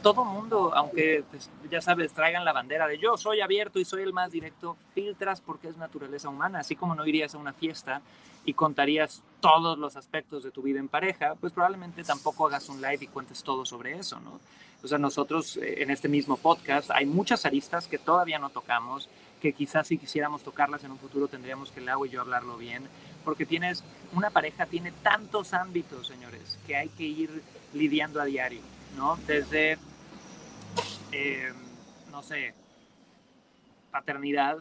todo 0.03 0.25
mundo, 0.25 0.71
aunque 0.75 1.23
pues, 1.31 1.49
ya 1.71 1.81
sabes, 1.81 2.13
traigan 2.13 2.45
la 2.45 2.53
bandera 2.53 2.87
de 2.87 2.99
yo 2.99 3.17
soy 3.17 3.41
abierto 3.41 3.79
y 3.79 3.85
soy 3.85 4.03
el 4.03 4.13
más 4.13 4.31
directo, 4.31 4.77
filtras 4.93 5.41
porque 5.41 5.69
es 5.69 5.77
naturaleza 5.77 6.29
humana, 6.29 6.59
así 6.59 6.75
como 6.75 6.93
no 6.93 7.07
irías 7.07 7.33
a 7.33 7.39
una 7.39 7.53
fiesta 7.53 8.01
y 8.45 8.53
contarías 8.53 9.23
todos 9.39 9.79
los 9.79 9.95
aspectos 9.95 10.43
de 10.43 10.51
tu 10.51 10.61
vida 10.61 10.79
en 10.79 10.89
pareja, 10.89 11.35
pues 11.39 11.53
probablemente 11.53 12.03
tampoco 12.03 12.45
hagas 12.45 12.67
un 12.69 12.81
live 12.81 12.99
y 13.01 13.07
cuentes 13.07 13.41
todo 13.41 13.65
sobre 13.65 13.97
eso, 13.97 14.19
¿no? 14.19 14.39
O 14.83 14.87
sea, 14.87 14.97
nosotros 14.97 15.57
eh, 15.57 15.81
en 15.81 15.91
este 15.91 16.09
mismo 16.09 16.37
podcast 16.37 16.91
hay 16.91 17.05
muchas 17.05 17.45
aristas 17.45 17.87
que 17.87 17.97
todavía 17.97 18.37
no 18.37 18.49
tocamos, 18.49 19.09
que 19.41 19.53
quizás 19.53 19.87
si 19.87 19.97
quisiéramos 19.97 20.43
tocarlas 20.43 20.83
en 20.83 20.91
un 20.91 20.99
futuro 20.99 21.27
tendríamos 21.27 21.71
que 21.71 21.81
Lau 21.81 22.05
y 22.05 22.09
yo 22.09 22.21
hablarlo 22.21 22.57
bien, 22.57 22.83
porque 23.23 23.45
tienes, 23.45 23.83
una 24.13 24.29
pareja 24.29 24.65
tiene 24.65 24.91
tantos 24.91 25.53
ámbitos, 25.53 26.07
señores, 26.07 26.59
que 26.67 26.75
hay 26.75 26.89
que 26.89 27.03
ir 27.03 27.41
lidiando 27.73 28.21
a 28.21 28.25
diario, 28.25 28.61
¿no? 28.97 29.17
Desde 29.27 29.77
eh, 31.11 31.53
no 32.11 32.23
sé, 32.23 32.53
paternidad, 33.91 34.57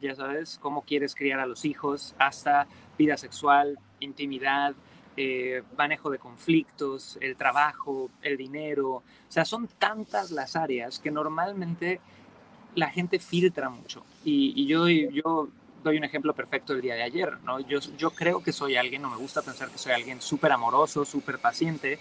ya 0.00 0.14
sabes, 0.14 0.58
cómo 0.60 0.82
quieres 0.82 1.14
criar 1.14 1.40
a 1.40 1.46
los 1.46 1.64
hijos, 1.64 2.14
hasta 2.18 2.66
vida 2.96 3.16
sexual, 3.16 3.78
intimidad, 3.98 4.74
eh, 5.16 5.62
manejo 5.76 6.10
de 6.10 6.18
conflictos, 6.18 7.18
el 7.20 7.36
trabajo, 7.36 8.10
el 8.22 8.36
dinero. 8.36 8.88
O 8.90 9.02
sea, 9.28 9.44
son 9.44 9.68
tantas 9.78 10.30
las 10.30 10.56
áreas 10.56 10.98
que 10.98 11.10
normalmente 11.10 12.00
la 12.74 12.90
gente 12.90 13.18
filtra 13.18 13.68
mucho. 13.68 14.04
Y, 14.24 14.66
yo, 14.66 14.88
yo 14.88 15.48
doy 15.82 15.96
un 15.96 16.04
ejemplo 16.04 16.34
perfecto 16.34 16.72
el 16.72 16.80
día 16.80 16.94
de 16.94 17.02
ayer, 17.02 17.40
¿no? 17.42 17.60
Yo, 17.60 17.80
yo 17.98 18.10
creo 18.10 18.42
que 18.42 18.52
soy 18.52 18.76
alguien, 18.76 19.02
no 19.02 19.10
me 19.10 19.16
gusta 19.16 19.42
pensar 19.42 19.68
que 19.70 19.78
soy 19.78 19.92
alguien 19.92 20.20
súper 20.20 20.52
amoroso, 20.52 21.04
súper 21.04 21.38
paciente, 21.38 21.98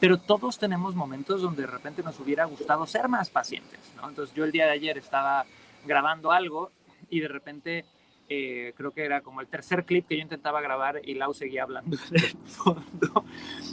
pero 0.00 0.18
todos 0.18 0.58
tenemos 0.58 0.94
momentos 0.94 1.42
donde 1.42 1.62
de 1.62 1.68
repente 1.68 2.02
nos 2.02 2.18
hubiera 2.18 2.44
gustado 2.44 2.86
ser 2.86 3.08
más 3.08 3.30
pacientes, 3.30 3.78
¿no? 3.96 4.08
Entonces 4.08 4.34
yo 4.34 4.44
el 4.44 4.52
día 4.52 4.66
de 4.66 4.72
ayer 4.72 4.98
estaba 4.98 5.46
grabando 5.86 6.32
algo 6.32 6.70
y 7.08 7.20
de 7.20 7.28
repente 7.28 7.84
eh, 8.28 8.72
creo 8.76 8.92
que 8.92 9.04
era 9.04 9.20
como 9.20 9.40
el 9.40 9.46
tercer 9.46 9.84
clip 9.84 10.06
que 10.06 10.16
yo 10.16 10.22
intentaba 10.22 10.60
grabar 10.60 11.00
y 11.04 11.14
Lau 11.14 11.34
seguía 11.34 11.64
hablando 11.64 11.96
en 12.10 12.24
el 12.24 12.36
fondo. 12.46 13.24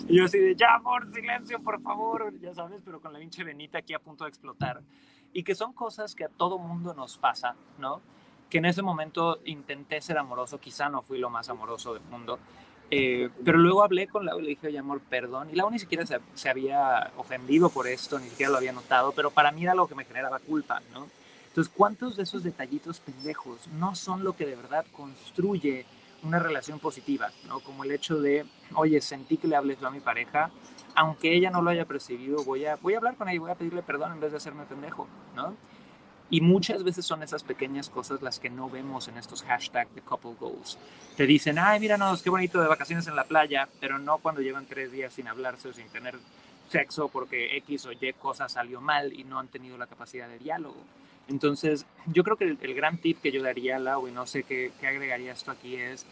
Y 0.08 0.18
yo 0.18 0.26
así 0.26 0.40
de, 0.40 0.56
ya, 0.56 0.80
por 0.84 1.08
silencio, 1.12 1.62
por 1.62 1.82
favor, 1.82 2.34
ya 2.40 2.54
sabes, 2.54 2.82
pero 2.84 3.00
con 3.00 3.14
la 3.14 3.20
pinche 3.20 3.44
venita 3.44 3.78
aquí 3.78 3.94
a 3.94 4.00
punto 4.00 4.24
de 4.24 4.30
explotar. 4.30 4.82
Y 5.32 5.44
que 5.44 5.56
son 5.56 5.74
cosas 5.74 6.16
que 6.16 6.26
a 6.26 6.30
todo 6.30 6.58
mundo 6.58 6.94
nos 6.94 7.18
pasa, 7.18 7.56
¿no? 7.78 8.02
Que 8.50 8.58
en 8.58 8.66
ese 8.66 8.82
momento 8.82 9.40
intenté 9.46 10.02
ser 10.02 10.18
amoroso, 10.18 10.60
quizá 10.60 10.90
no 10.90 11.04
fui 11.04 11.20
lo 11.20 11.30
más 11.30 11.50
amoroso 11.50 11.94
del 11.94 12.04
mundo, 12.04 12.40
eh, 12.92 13.30
pero 13.46 13.60
luego 13.60 13.84
hablé 13.84 14.08
con 14.08 14.26
Lau 14.26 14.40
y 14.40 14.44
le 14.44 14.50
dije, 14.50 14.68
oye, 14.68 14.80
amor, 14.80 15.00
perdón. 15.02 15.50
Y 15.52 15.56
Lau 15.56 15.70
ni 15.70 15.78
siquiera 15.78 16.06
se, 16.06 16.20
se, 16.34 16.50
había 16.50 17.12
ofendido 17.18 17.70
por 17.70 17.88
esto, 17.88 18.18
ni 18.18 18.30
siquiera 18.30 18.52
lo 18.52 18.58
había 18.58 18.72
notado, 18.72 19.12
pero 19.12 19.30
para 19.30 19.52
mí 19.52 19.64
era 19.64 19.74
algo 19.74 19.88
que 19.88 19.96
me 19.96 20.06
generaba 20.06 20.40
culpa, 20.40 20.82
¿no? 20.92 21.08
Entonces, 21.50 21.74
¿cuántos 21.76 22.16
de 22.16 22.24
esos 22.24 22.44
detallitos 22.44 23.00
pendejos 23.00 23.68
no 23.80 23.96
son 23.96 24.24
lo 24.24 24.34
que 24.34 24.46
de 24.46 24.56
verdad 24.56 24.86
construye 24.92 25.86
una 26.24 26.40
relación 26.40 26.80
positiva, 26.80 27.32
¿no? 27.48 27.60
Como 27.60 27.84
el 27.84 27.92
hecho 27.92 28.20
de, 28.20 28.46
oye, 28.76 29.02
sentí 29.02 29.38
que 29.38 29.48
le 29.48 29.56
hables 29.56 29.82
a 29.84 29.90
mi 29.90 30.00
pareja, 30.00 30.52
aunque 30.96 31.34
ella 31.34 31.50
no 31.50 31.62
lo 31.62 31.70
haya 31.70 31.86
percibido, 31.86 32.44
voy 32.44 32.66
a, 32.66 32.76
voy 32.78 32.94
a 32.94 32.98
hablar 32.98 33.16
con 33.16 33.28
ella 33.30 33.36
y 33.36 33.40
voy 33.40 33.52
a 33.52 33.56
pedirle 33.56 33.84
perdón 33.84 34.14
en 34.14 34.20
vez 34.20 34.32
de 34.32 34.38
hacerme 34.38 34.66
pendejo, 34.66 35.08
¿no? 35.36 35.56
Y 36.32 36.42
muchas 36.42 36.84
veces 36.84 37.06
son 37.06 37.24
esas 37.24 37.44
pequeñas 37.44 37.90
cosas 37.90 38.22
las 38.22 38.40
que 38.40 38.52
no 38.52 38.70
vemos 38.70 39.08
en 39.08 39.18
estos 39.18 39.42
hashtags 39.42 39.96
de 39.96 40.02
couple 40.02 40.36
goals. 40.40 40.78
Te 41.18 41.26
dicen, 41.26 41.58
ay, 41.58 41.80
míranos, 41.80 42.22
qué 42.22 42.30
bonito 42.30 42.62
de 42.62 42.68
vacaciones 42.68 43.08
en 43.08 43.16
la 43.16 43.24
playa, 43.24 43.68
pero 43.80 43.98
no 43.98 44.20
cuando 44.20 44.42
llevan 44.42 44.68
tres 44.68 44.92
días 44.92 45.14
sin 45.14 45.28
hablarse 45.28 45.70
o 45.70 45.74
sin 45.74 45.88
tener 45.90 46.20
sexo 46.70 47.08
porque 47.08 47.58
X 47.58 47.88
o 47.88 47.92
Y 47.92 48.14
cosa 48.14 48.48
salió 48.48 48.80
mal 48.80 49.12
y 49.12 49.24
no 49.24 49.40
han 49.40 49.48
tenido 49.48 49.76
la 49.78 49.88
capacidad 49.88 50.28
de 50.28 50.38
diálogo. 50.38 50.78
Entonces, 51.30 51.86
yo 52.08 52.24
creo 52.24 52.38
que 52.38 52.46
el, 52.46 52.76
gran 52.76 52.98
tip 52.98 53.22
que 53.22 53.32
yo 53.32 53.42
daría, 53.42 53.80
Lau, 53.80 54.08
y 54.08 54.12
no 54.12 54.26
sé 54.28 54.44
qué, 54.44 54.72
qué 54.80 54.88
agregaría 54.88 55.32
esto 55.32 55.52
aquí, 55.52 55.76
es 55.76 56.06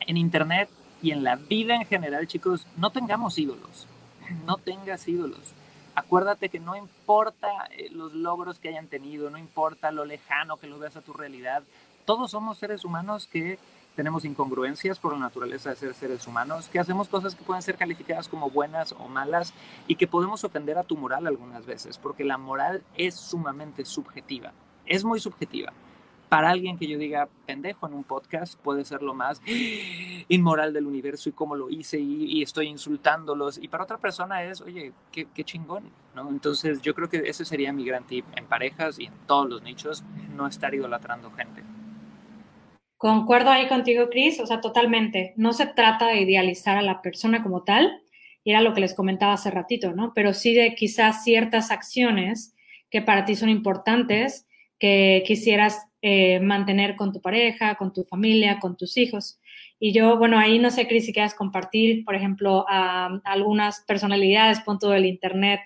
en 0.00 0.16
Internet 0.16 0.68
y 1.02 1.12
en 1.12 1.24
la 1.24 1.36
vida 1.36 1.76
en 1.76 1.86
general, 1.86 2.26
chicos, 2.26 2.66
no 2.76 2.90
tengamos 2.90 3.38
ídolos. 3.38 3.86
No 4.46 4.58
tengas 4.58 5.08
ídolos 5.08 5.54
acuérdate 5.94 6.48
que 6.48 6.60
no 6.60 6.76
importa 6.76 7.68
eh, 7.70 7.88
los 7.90 8.14
logros 8.14 8.58
que 8.58 8.68
hayan 8.68 8.86
tenido, 8.86 9.30
no 9.30 9.38
importa 9.38 9.90
lo 9.90 10.04
lejano 10.04 10.56
que 10.56 10.66
lo 10.66 10.78
veas 10.78 10.96
a 10.96 11.02
tu 11.02 11.12
realidad, 11.12 11.62
todos 12.04 12.30
somos 12.30 12.58
seres 12.58 12.84
humanos 12.84 13.26
que 13.26 13.58
tenemos 13.96 14.24
incongruencias 14.24 14.98
por 14.98 15.12
la 15.12 15.18
naturaleza 15.18 15.70
de 15.70 15.76
ser 15.76 15.94
seres 15.94 16.26
humanos, 16.26 16.68
que 16.68 16.78
hacemos 16.78 17.08
cosas 17.08 17.34
que 17.34 17.44
pueden 17.44 17.62
ser 17.62 17.76
calificadas 17.76 18.28
como 18.28 18.50
buenas 18.50 18.92
o 18.92 19.08
malas 19.08 19.52
y 19.86 19.96
que 19.96 20.06
podemos 20.06 20.44
ofender 20.44 20.78
a 20.78 20.84
tu 20.84 20.96
moral 20.96 21.26
algunas 21.26 21.66
veces, 21.66 21.98
porque 21.98 22.24
la 22.24 22.38
moral 22.38 22.82
es 22.96 23.14
sumamente 23.14 23.84
subjetiva. 23.84 24.52
es 24.86 25.04
muy 25.04 25.20
subjetiva. 25.20 25.72
Para 26.28 26.50
alguien 26.50 26.78
que 26.78 26.86
yo 26.86 26.96
diga 26.96 27.28
pendejo 27.44 27.88
en 27.88 27.94
un 27.94 28.04
podcast 28.04 28.56
puede 28.60 28.84
ser 28.84 29.02
lo 29.02 29.14
más 29.14 29.42
inmoral 30.28 30.72
del 30.72 30.86
universo 30.86 31.28
y 31.28 31.32
cómo 31.32 31.56
lo 31.56 31.68
hice 31.70 31.98
y, 31.98 32.40
estoy 32.40 32.68
insultándolos. 32.68 33.58
Y 33.58 33.66
para 33.66 33.82
otra 33.82 33.98
persona 33.98 34.44
es, 34.44 34.60
oye, 34.60 34.92
qué, 35.10 35.26
qué, 35.34 35.42
chingón, 35.42 35.90
¿no? 36.14 36.28
Entonces 36.28 36.82
yo 36.82 36.94
creo 36.94 37.08
que 37.08 37.22
ese 37.28 37.44
sería 37.44 37.72
mi 37.72 37.84
gran 37.84 38.04
tip 38.04 38.24
en 38.36 38.46
parejas 38.46 39.00
y 39.00 39.06
en 39.06 39.12
todos 39.26 39.48
los 39.48 39.62
nichos, 39.62 40.04
no 40.36 40.46
estar 40.46 40.72
idolatrando 40.72 41.32
gente. 41.32 41.64
Concuerdo 43.00 43.48
ahí 43.48 43.66
contigo, 43.66 44.10
Cris, 44.10 44.40
o 44.40 44.46
sea, 44.46 44.60
totalmente. 44.60 45.32
No 45.38 45.54
se 45.54 45.64
trata 45.64 46.08
de 46.08 46.20
idealizar 46.20 46.76
a 46.76 46.82
la 46.82 47.00
persona 47.00 47.42
como 47.42 47.64
tal, 47.64 48.02
y 48.44 48.50
era 48.50 48.60
lo 48.60 48.74
que 48.74 48.82
les 48.82 48.92
comentaba 48.92 49.32
hace 49.32 49.50
ratito, 49.50 49.94
¿no? 49.94 50.12
Pero 50.14 50.34
sí 50.34 50.52
de 50.52 50.74
quizás 50.74 51.24
ciertas 51.24 51.70
acciones 51.70 52.54
que 52.90 53.00
para 53.00 53.24
ti 53.24 53.36
son 53.36 53.48
importantes, 53.48 54.46
que 54.78 55.22
quisieras 55.26 55.88
eh, 56.02 56.40
mantener 56.40 56.94
con 56.94 57.10
tu 57.10 57.22
pareja, 57.22 57.76
con 57.76 57.94
tu 57.94 58.04
familia, 58.04 58.58
con 58.58 58.76
tus 58.76 58.98
hijos. 58.98 59.40
Y 59.78 59.94
yo, 59.94 60.18
bueno, 60.18 60.38
ahí 60.38 60.58
no 60.58 60.70
sé, 60.70 60.86
Cris, 60.86 61.06
si 61.06 61.14
quieras 61.14 61.32
compartir, 61.32 62.04
por 62.04 62.14
ejemplo, 62.14 62.66
a, 62.68 63.18
algunas 63.24 63.82
personalidades, 63.88 64.60
punto 64.60 64.90
del 64.90 65.06
Internet, 65.06 65.60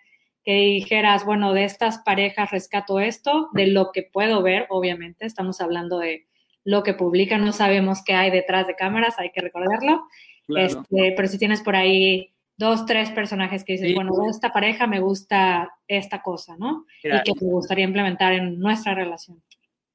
que 0.45 0.55
dijeras, 0.55 1.25
bueno, 1.25 1.53
de 1.53 1.65
estas 1.65 1.99
parejas 1.99 2.53
rescato 2.53 3.01
esto, 3.01 3.49
de 3.55 3.67
lo 3.67 3.91
que 3.91 4.05
puedo 4.05 4.41
ver, 4.41 4.69
obviamente, 4.71 5.27
estamos 5.27 5.61
hablando 5.61 5.99
de 5.99 6.29
lo 6.65 6.83
que 6.83 6.95
publican, 6.95 7.45
no 7.45 7.53
sabemos 7.53 8.03
qué 8.05 8.15
hay 8.15 8.31
detrás 8.31 8.67
de 8.67 8.75
cámaras, 8.75 9.19
hay 9.19 9.31
que 9.31 9.41
recordarlo. 9.41 10.09
Este, 10.49 11.15
pero 11.17 11.29
si 11.29 11.39
tienes 11.39 11.63
por 11.63 11.77
ahí 11.77 12.35
dos, 12.57 12.87
tres 12.87 13.11
personajes 13.11 13.65
que 13.65 13.75
dices, 13.75 13.95
bueno, 13.95 14.13
de 14.23 14.31
esta 14.31 14.53
pareja 14.53 14.87
me 14.87 15.01
gusta 15.01 15.75
esta 15.89 16.23
cosa, 16.23 16.57
¿no? 16.59 16.87
y 17.03 17.23
que 17.23 17.33
me 17.45 17.53
gustaría 17.53 17.85
implementar 17.85 18.33
en 18.33 18.59
nuestra 18.59 18.95
relación. 18.95 19.43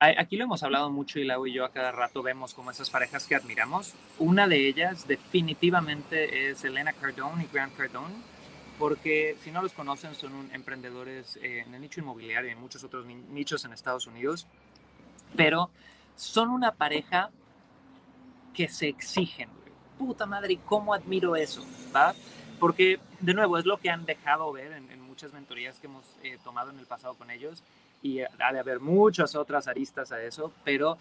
Aquí 0.02 0.38
lo 0.38 0.46
hemos 0.46 0.64
hablado 0.64 0.90
mucho 0.90 1.20
y 1.20 1.26
Lau 1.26 1.46
y 1.46 1.52
yo 1.52 1.66
a 1.66 1.74
cada 1.74 1.92
rato 1.92 2.24
vemos 2.24 2.54
como 2.54 2.72
esas 2.72 2.90
parejas 2.90 3.28
que 3.28 3.36
admiramos. 3.36 3.96
Una 4.18 4.48
de 4.48 4.66
ellas 4.66 5.06
definitivamente 5.10 6.50
es 6.50 6.64
Elena 6.64 6.94
Cardone 6.94 7.44
y 7.44 7.48
Grant 7.52 7.76
Cardone, 7.76 8.16
porque 8.78 9.36
si 9.44 9.52
no 9.52 9.62
los 9.62 9.74
conocen 9.74 10.16
son 10.16 10.50
emprendedores 10.54 11.38
eh, 11.44 11.66
en 11.68 11.76
el 11.76 11.82
nicho 11.82 12.00
inmobiliario 12.00 12.50
y 12.50 12.54
en 12.54 12.62
muchos 12.62 12.82
otros 12.86 13.06
nichos 13.06 13.66
en 13.66 13.74
Estados 13.74 14.08
Unidos, 14.08 14.48
pero 15.36 15.70
son 16.20 16.50
una 16.50 16.74
pareja 16.74 17.30
que 18.54 18.68
se 18.68 18.90
exigen. 18.90 19.48
Puta 19.98 20.26
madre, 20.26 20.60
¿cómo 20.66 20.94
admiro 20.94 21.38
eso? 21.38 21.66
¿va? 21.96 22.14
Porque, 22.60 23.00
de 23.22 23.34
nuevo, 23.34 23.58
es 23.58 23.66
lo 23.66 23.78
que 23.78 23.90
han 23.90 24.06
dejado 24.06 24.52
ver 24.52 24.74
en, 24.74 25.00
muchas 25.02 25.32
mentorías 25.34 25.80
que 25.80 25.88
hemos 25.88 26.06
eh, 26.24 26.38
tomado 26.44 26.72
en 26.72 26.80
el 26.80 26.86
pasado 26.86 27.14
con 27.16 27.30
ellos 27.30 27.64
y 28.02 28.22
ha 28.22 28.54
de 28.54 28.60
haber 28.60 28.80
muchas 28.80 29.36
otras 29.36 29.68
aristas 29.68 30.14
a 30.14 30.22
eso, 30.22 30.54
pero 30.64 30.98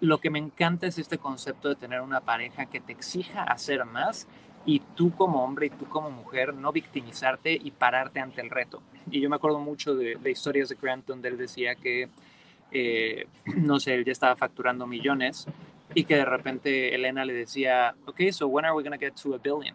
lo 0.00 0.18
que 0.18 0.28
me 0.28 0.38
encanta 0.38 0.86
es 0.86 0.98
este 0.98 1.16
concepto 1.16 1.70
de 1.70 1.76
tener 1.76 2.02
una 2.02 2.20
pareja 2.20 2.66
que 2.66 2.80
te 2.80 2.92
exija 2.92 3.44
hacer 3.44 3.86
más 3.86 4.26
y 4.66 4.80
tú 4.80 5.14
como 5.14 5.42
hombre 5.42 5.66
y 5.66 5.70
tú 5.70 5.86
como 5.88 6.10
mujer 6.10 6.52
no 6.52 6.72
victimizarte 6.72 7.52
y 7.52 7.70
pararte 7.70 8.20
ante 8.20 8.42
el 8.42 8.50
reto. 8.50 8.82
Y 9.10 9.20
yo 9.20 9.30
me 9.30 9.36
acuerdo 9.36 9.58
mucho 9.58 9.94
de, 9.94 10.18
historias 10.30 10.68
de 10.68 10.76
Grant 10.76 11.06
donde 11.06 11.28
él 11.28 11.38
decía 11.38 11.76
que, 11.76 12.10
eh, 12.72 13.26
no 13.56 13.80
sé, 13.80 13.94
él 13.94 14.04
ya 14.04 14.12
estaba 14.12 14.36
facturando 14.36 14.86
millones 14.86 15.46
y 15.94 16.04
que 16.04 16.16
de 16.16 16.24
repente 16.24 16.94
Elena 16.94 17.24
le 17.24 17.32
decía, 17.32 17.94
ok, 18.06 18.20
so 18.30 18.46
when 18.48 18.64
are 18.64 18.74
we 18.74 18.82
going 18.82 18.92
to 18.92 18.98
get 18.98 19.14
to 19.14 19.34
a 19.34 19.38
billion? 19.38 19.74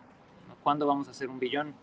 ¿Cuándo 0.64 0.86
vamos 0.86 1.08
a 1.08 1.12
hacer 1.12 1.30
un 1.30 1.40
billón? 1.40 1.74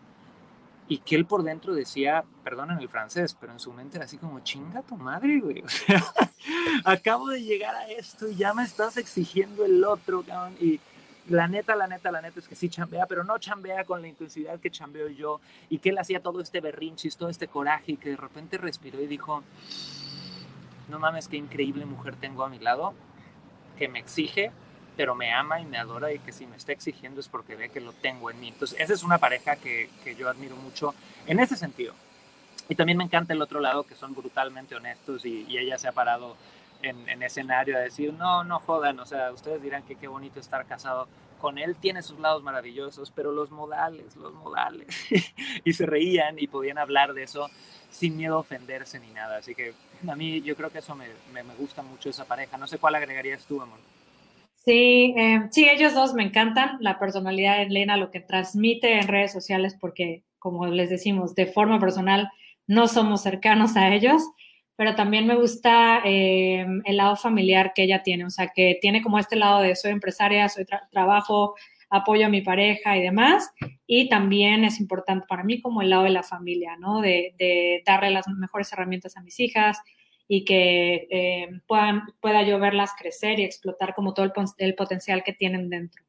y 0.89 0.97
que 0.97 1.15
él 1.15 1.25
por 1.25 1.43
dentro 1.43 1.75
decía, 1.75 2.25
perdón 2.43 2.71
en 2.71 2.79
el 2.79 2.89
francés, 2.89 3.37
pero 3.39 3.53
en 3.53 3.59
su 3.59 3.71
mente 3.71 3.97
era 3.97 4.05
así 4.05 4.17
como, 4.17 4.39
chinga 4.39 4.81
tu 4.81 4.97
madre, 4.97 5.39
güey. 5.39 5.63
O 5.63 5.69
sea, 5.69 6.03
acabo 6.83 7.29
de 7.29 7.43
llegar 7.43 7.75
a 7.75 7.87
esto 7.89 8.27
y 8.27 8.35
ya 8.35 8.53
me 8.53 8.63
estás 8.63 8.97
exigiendo 8.97 9.65
el 9.65 9.83
otro, 9.83 10.23
cabrón. 10.23 10.55
Y 10.59 10.79
la 11.27 11.47
neta, 11.47 11.75
la 11.75 11.85
neta, 11.85 12.11
la 12.11 12.21
neta 12.21 12.39
es 12.39 12.47
que 12.47 12.55
sí 12.55 12.69
chambea, 12.69 13.05
pero 13.05 13.23
no 13.23 13.37
chambea 13.37 13.83
con 13.83 14.01
la 14.01 14.07
intensidad 14.07 14.59
que 14.59 14.71
chambeo 14.71 15.09
yo. 15.09 15.41
Y 15.69 15.77
que 15.77 15.89
él 15.89 15.97
hacía 15.99 16.21
todo 16.21 16.41
este 16.41 16.59
berrinchis, 16.59 17.17
todo 17.17 17.29
este 17.29 17.47
coraje 17.47 17.91
y 17.91 17.97
que 17.97 18.09
de 18.09 18.17
repente 18.17 18.57
respiró 18.57 18.99
y 18.99 19.05
dijo, 19.07 19.43
no 20.89 20.99
mames, 20.99 21.27
qué 21.27 21.37
increíble 21.37 21.85
mujer 21.85 22.15
tengo 22.15 22.43
a 22.43 22.49
mi 22.49 22.59
lado, 22.59 22.93
que 23.77 23.87
me 23.87 23.99
exige, 23.99 24.51
pero 24.97 25.15
me 25.15 25.31
ama 25.31 25.61
y 25.61 25.65
me 25.65 25.77
adora 25.77 26.11
y 26.11 26.19
que 26.19 26.33
si 26.33 26.45
me 26.45 26.57
está 26.57 26.73
exigiendo 26.73 27.21
es 27.21 27.29
porque 27.29 27.55
ve 27.55 27.69
que 27.69 27.79
lo 27.79 27.93
tengo 27.93 28.29
en 28.29 28.39
mí. 28.39 28.49
Entonces, 28.49 28.77
esa 28.79 28.93
es 28.93 29.03
una 29.03 29.17
pareja 29.17 29.55
que, 29.55 29.89
que 30.03 30.15
yo 30.15 30.29
admiro 30.29 30.55
mucho 30.57 30.93
en 31.25 31.39
ese 31.39 31.55
sentido. 31.55 31.93
Y 32.67 32.75
también 32.75 32.97
me 32.97 33.03
encanta 33.03 33.33
el 33.33 33.41
otro 33.41 33.59
lado, 33.59 33.83
que 33.83 33.95
son 33.95 34.13
brutalmente 34.13 34.75
honestos 34.75 35.25
y, 35.25 35.45
ella 35.57 35.77
se 35.77 35.87
ha 35.87 35.91
parado 35.91 36.35
en, 36.81 37.07
en, 37.09 37.23
escenario 37.23 37.77
a 37.77 37.79
decir, 37.79 38.13
no, 38.13 38.43
no 38.43 38.59
jodan, 38.59 38.99
o 38.99 39.05
sea, 39.05 39.31
ustedes 39.31 39.61
dirán 39.61 39.83
que 39.83 39.95
qué 39.95 40.07
bonito 40.07 40.39
estar 40.39 40.65
casado 40.65 41.07
con 41.39 41.57
él, 41.57 41.75
tiene 41.75 42.03
sus 42.03 42.19
lados 42.19 42.43
maravillosos, 42.43 43.11
pero 43.11 43.31
los 43.31 43.49
modales, 43.49 44.15
los 44.15 44.33
modales. 44.33 44.87
y 45.63 45.73
se 45.73 45.85
reían 45.85 46.35
y 46.37 46.47
podían 46.47 46.77
hablar 46.77 47.13
de 47.13 47.23
eso 47.23 47.47
sin 47.89 48.15
miedo 48.17 48.35
a 48.35 48.39
ofenderse 48.39 48.99
ni 48.99 49.09
nada. 49.09 49.37
Así 49.37 49.55
que 49.55 49.73
a 50.07 50.15
mí 50.15 50.41
yo 50.41 50.55
creo 50.55 50.69
que 50.69 50.79
eso 50.79 50.95
me, 50.95 51.07
me, 51.33 51.41
me 51.41 51.55
gusta 51.55 51.81
mucho 51.81 52.09
esa 52.09 52.25
pareja. 52.25 52.57
No 52.57 52.67
sé 52.67 52.77
cuál 52.77 52.95
agregarías 52.95 53.45
tú, 53.45 53.61
amor. 53.61 53.79
Sí, 54.65 55.15
eh, 55.17 55.47
sí, 55.51 55.67
ellos 55.67 55.93
dos 55.93 56.13
me 56.13 56.23
encantan, 56.23 56.77
la 56.79 56.99
personalidad 56.99 57.57
de 57.57 57.63
Elena, 57.63 57.97
lo 57.97 58.11
que 58.11 58.19
transmite 58.19 58.99
en 58.99 59.07
redes 59.07 59.31
sociales, 59.31 59.75
porque 59.79 60.23
como 60.37 60.67
les 60.67 60.89
decimos, 60.89 61.33
de 61.33 61.47
forma 61.47 61.79
personal 61.79 62.29
no 62.67 62.87
somos 62.87 63.21
cercanos 63.21 63.75
a 63.75 63.93
ellos, 63.93 64.23
pero 64.79 64.95
también 64.95 65.27
me 65.27 65.35
gusta 65.35 66.01
eh, 66.05 66.65
el 66.85 66.95
lado 66.95 67.17
familiar 67.17 67.73
que 67.75 67.83
ella 67.83 68.01
tiene, 68.01 68.23
o 68.23 68.29
sea, 68.29 68.47
que 68.47 68.79
tiene 68.81 69.01
como 69.01 69.19
este 69.19 69.35
lado 69.35 69.59
de 69.59 69.75
soy 69.75 69.91
empresaria, 69.91 70.47
soy 70.47 70.65
trabajo, 70.89 71.55
apoyo 71.89 72.27
a 72.27 72.29
mi 72.29 72.39
pareja 72.39 72.95
y 72.95 73.01
demás, 73.01 73.51
y 73.85 74.07
también 74.07 74.63
es 74.63 74.79
importante 74.79 75.25
para 75.27 75.43
mí 75.43 75.61
como 75.61 75.81
el 75.81 75.89
lado 75.89 76.03
de 76.03 76.11
la 76.11 76.23
familia, 76.23 76.77
¿no? 76.77 77.01
De, 77.01 77.83
darle 77.85 78.11
las 78.11 78.25
mejores 78.29 78.71
herramientas 78.71 79.17
a 79.17 79.21
mis 79.21 79.37
hijas, 79.41 79.77
y 80.29 80.45
que 80.45 81.09
eh, 81.11 81.49
puedan, 81.67 82.03
pueda 82.21 82.43
yo 82.43 82.57
verlas 82.57 82.91
crecer 82.97 83.37
y 83.41 83.43
explotar 83.43 83.93
como 83.93 84.13
todo 84.13 84.31
el, 84.59 84.75
potencial 84.75 85.25
que 85.25 85.33
tienen 85.33 85.69
dentro. 85.69 86.01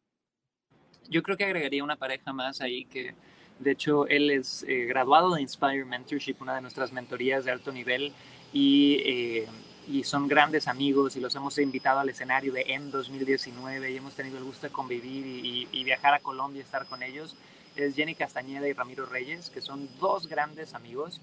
Yo 1.09 1.25
creo 1.25 1.37
que 1.37 1.43
agregaría 1.43 1.83
una 1.83 1.97
pareja 1.97 2.33
más 2.33 2.61
ahí 2.61 2.85
que, 2.85 3.17
de 3.59 3.73
hecho, 3.73 4.07
él 4.07 4.31
es 4.31 4.65
eh, 4.69 4.85
graduado 4.85 5.35
de 5.35 5.43
Inspire 5.43 5.85
Mentorship, 5.85 6.37
una 6.39 6.55
de 6.55 6.61
nuestras 6.61 6.93
mentorías 6.93 7.45
de 7.45 7.51
alto 7.51 7.73
nivel, 7.73 8.13
y, 8.53 9.03
eh, 9.05 9.49
y, 9.89 10.05
son 10.05 10.29
grandes 10.29 10.69
amigos 10.69 11.17
y 11.17 11.21
los 11.21 11.35
hemos 11.35 11.59
invitado 11.59 12.01
al 12.01 12.09
escenario 12.09 12.53
de 12.53 12.63
EM 12.67 12.91
2019 12.91 13.91
y 13.91 13.97
hemos 13.97 14.15
tenido 14.15 14.39
el 14.39 14.45
gusto 14.45 14.67
de 14.67 14.73
convivir 14.73 15.27
y, 15.27 15.69
y 15.71 15.85
viajar 15.85 16.15
a 16.15 16.21
Colombia 16.21 16.61
y 16.61 16.65
estar 16.65 16.87
con 16.87 17.03
ellos. 17.03 17.37
Es 17.77 17.95
Jenny 17.95 18.15
Castañeda 18.15 18.67
y 18.69 18.73
Ramiro 18.73 19.07
Reyes, 19.07 19.51
que 19.51 19.61
son 19.61 19.89
dos 20.01 20.27
grandes 20.27 20.75
amigos. 20.75 21.21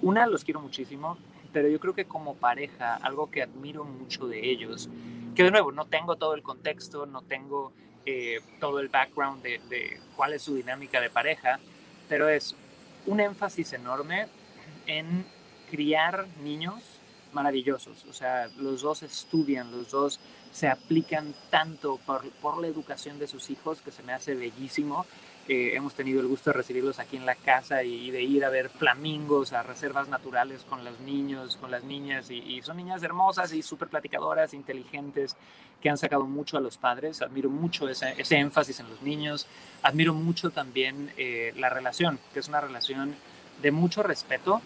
una, 0.00 0.26
los 0.26 0.44
quiero 0.44 0.60
muchísimo, 0.60 1.18
pero 1.52 1.68
yo 1.68 1.80
creo 1.80 1.94
que 1.94 2.04
como 2.04 2.34
pareja, 2.34 2.96
algo 2.96 3.30
que 3.30 3.42
admiro 3.42 3.84
mucho 3.84 4.26
de 4.26 4.50
ellos, 4.50 4.88
que 5.34 5.42
de 5.44 5.50
nuevo 5.50 5.72
no 5.72 5.86
tengo 5.86 6.16
todo 6.16 6.34
el 6.34 6.42
contexto, 6.42 7.06
no 7.06 7.22
tengo 7.22 7.72
eh, 8.10 8.40
todo 8.58 8.80
el 8.80 8.88
background 8.88 9.42
de, 9.42 9.60
de, 9.68 10.00
cuál 10.16 10.32
es 10.32 10.42
su 10.42 10.54
dinámica 10.54 11.00
de 11.00 11.10
pareja, 11.10 11.60
pero 12.08 12.28
es 12.28 12.54
un 13.06 13.20
énfasis 13.20 13.72
enorme 13.74 14.26
en 14.86 15.26
criar 15.70 16.26
niños 16.42 16.82
maravillosos. 17.32 18.04
O 18.06 18.12
sea, 18.12 18.48
los 18.58 18.82
dos 18.82 19.02
estudian, 19.02 19.70
los 19.70 19.90
dos 19.90 20.20
se 20.52 20.68
aplican 20.68 21.34
tanto 21.50 21.98
por, 22.06 22.28
por 22.40 22.58
la 22.58 22.66
educación 22.66 23.18
de 23.18 23.26
sus 23.26 23.50
hijos, 23.50 23.80
que 23.82 23.90
se 23.90 24.02
me 24.02 24.12
hace 24.12 24.34
bellísimo 24.34 25.06
hemos 25.48 25.94
tenido 25.94 26.20
el 26.20 26.26
gusto 26.26 26.50
de 26.50 26.54
recibirlos 26.58 26.98
aquí 26.98 27.16
en 27.16 27.24
la 27.24 27.34
casa 27.34 27.82
y, 27.82 28.10
de 28.10 28.22
ir 28.22 28.44
a 28.44 28.50
ver 28.50 28.68
flamingos 28.68 29.52
a 29.52 29.62
reservas 29.62 30.08
naturales 30.08 30.64
con 30.68 30.84
los 30.84 31.00
niños, 31.00 31.56
con 31.56 31.70
las 31.70 31.84
niñas. 31.84 32.30
Y, 32.30 32.60
son 32.62 32.76
niñas 32.76 33.02
hermosas 33.02 33.52
y 33.52 33.62
súper 33.62 33.88
platicadoras, 33.88 34.52
inteligentes, 34.52 35.36
que 35.80 35.88
han 35.88 35.96
sacado 35.96 36.24
mucho 36.24 36.58
a 36.58 36.60
los 36.60 36.76
padres. 36.76 37.22
Admiro 37.22 37.48
mucho 37.48 37.88
ese, 37.88 38.14
énfasis 38.36 38.80
en 38.80 38.90
los 38.90 39.00
niños. 39.02 39.46
Admiro 39.82 40.12
mucho 40.12 40.50
también 40.50 41.12
eh, 41.16 41.52
la 41.56 41.70
relación, 41.70 42.18
que 42.34 42.40
es 42.40 42.48
una 42.48 42.60
relación 42.60 43.14
de 43.62 43.70
mucho 43.70 44.02
respeto 44.02 44.60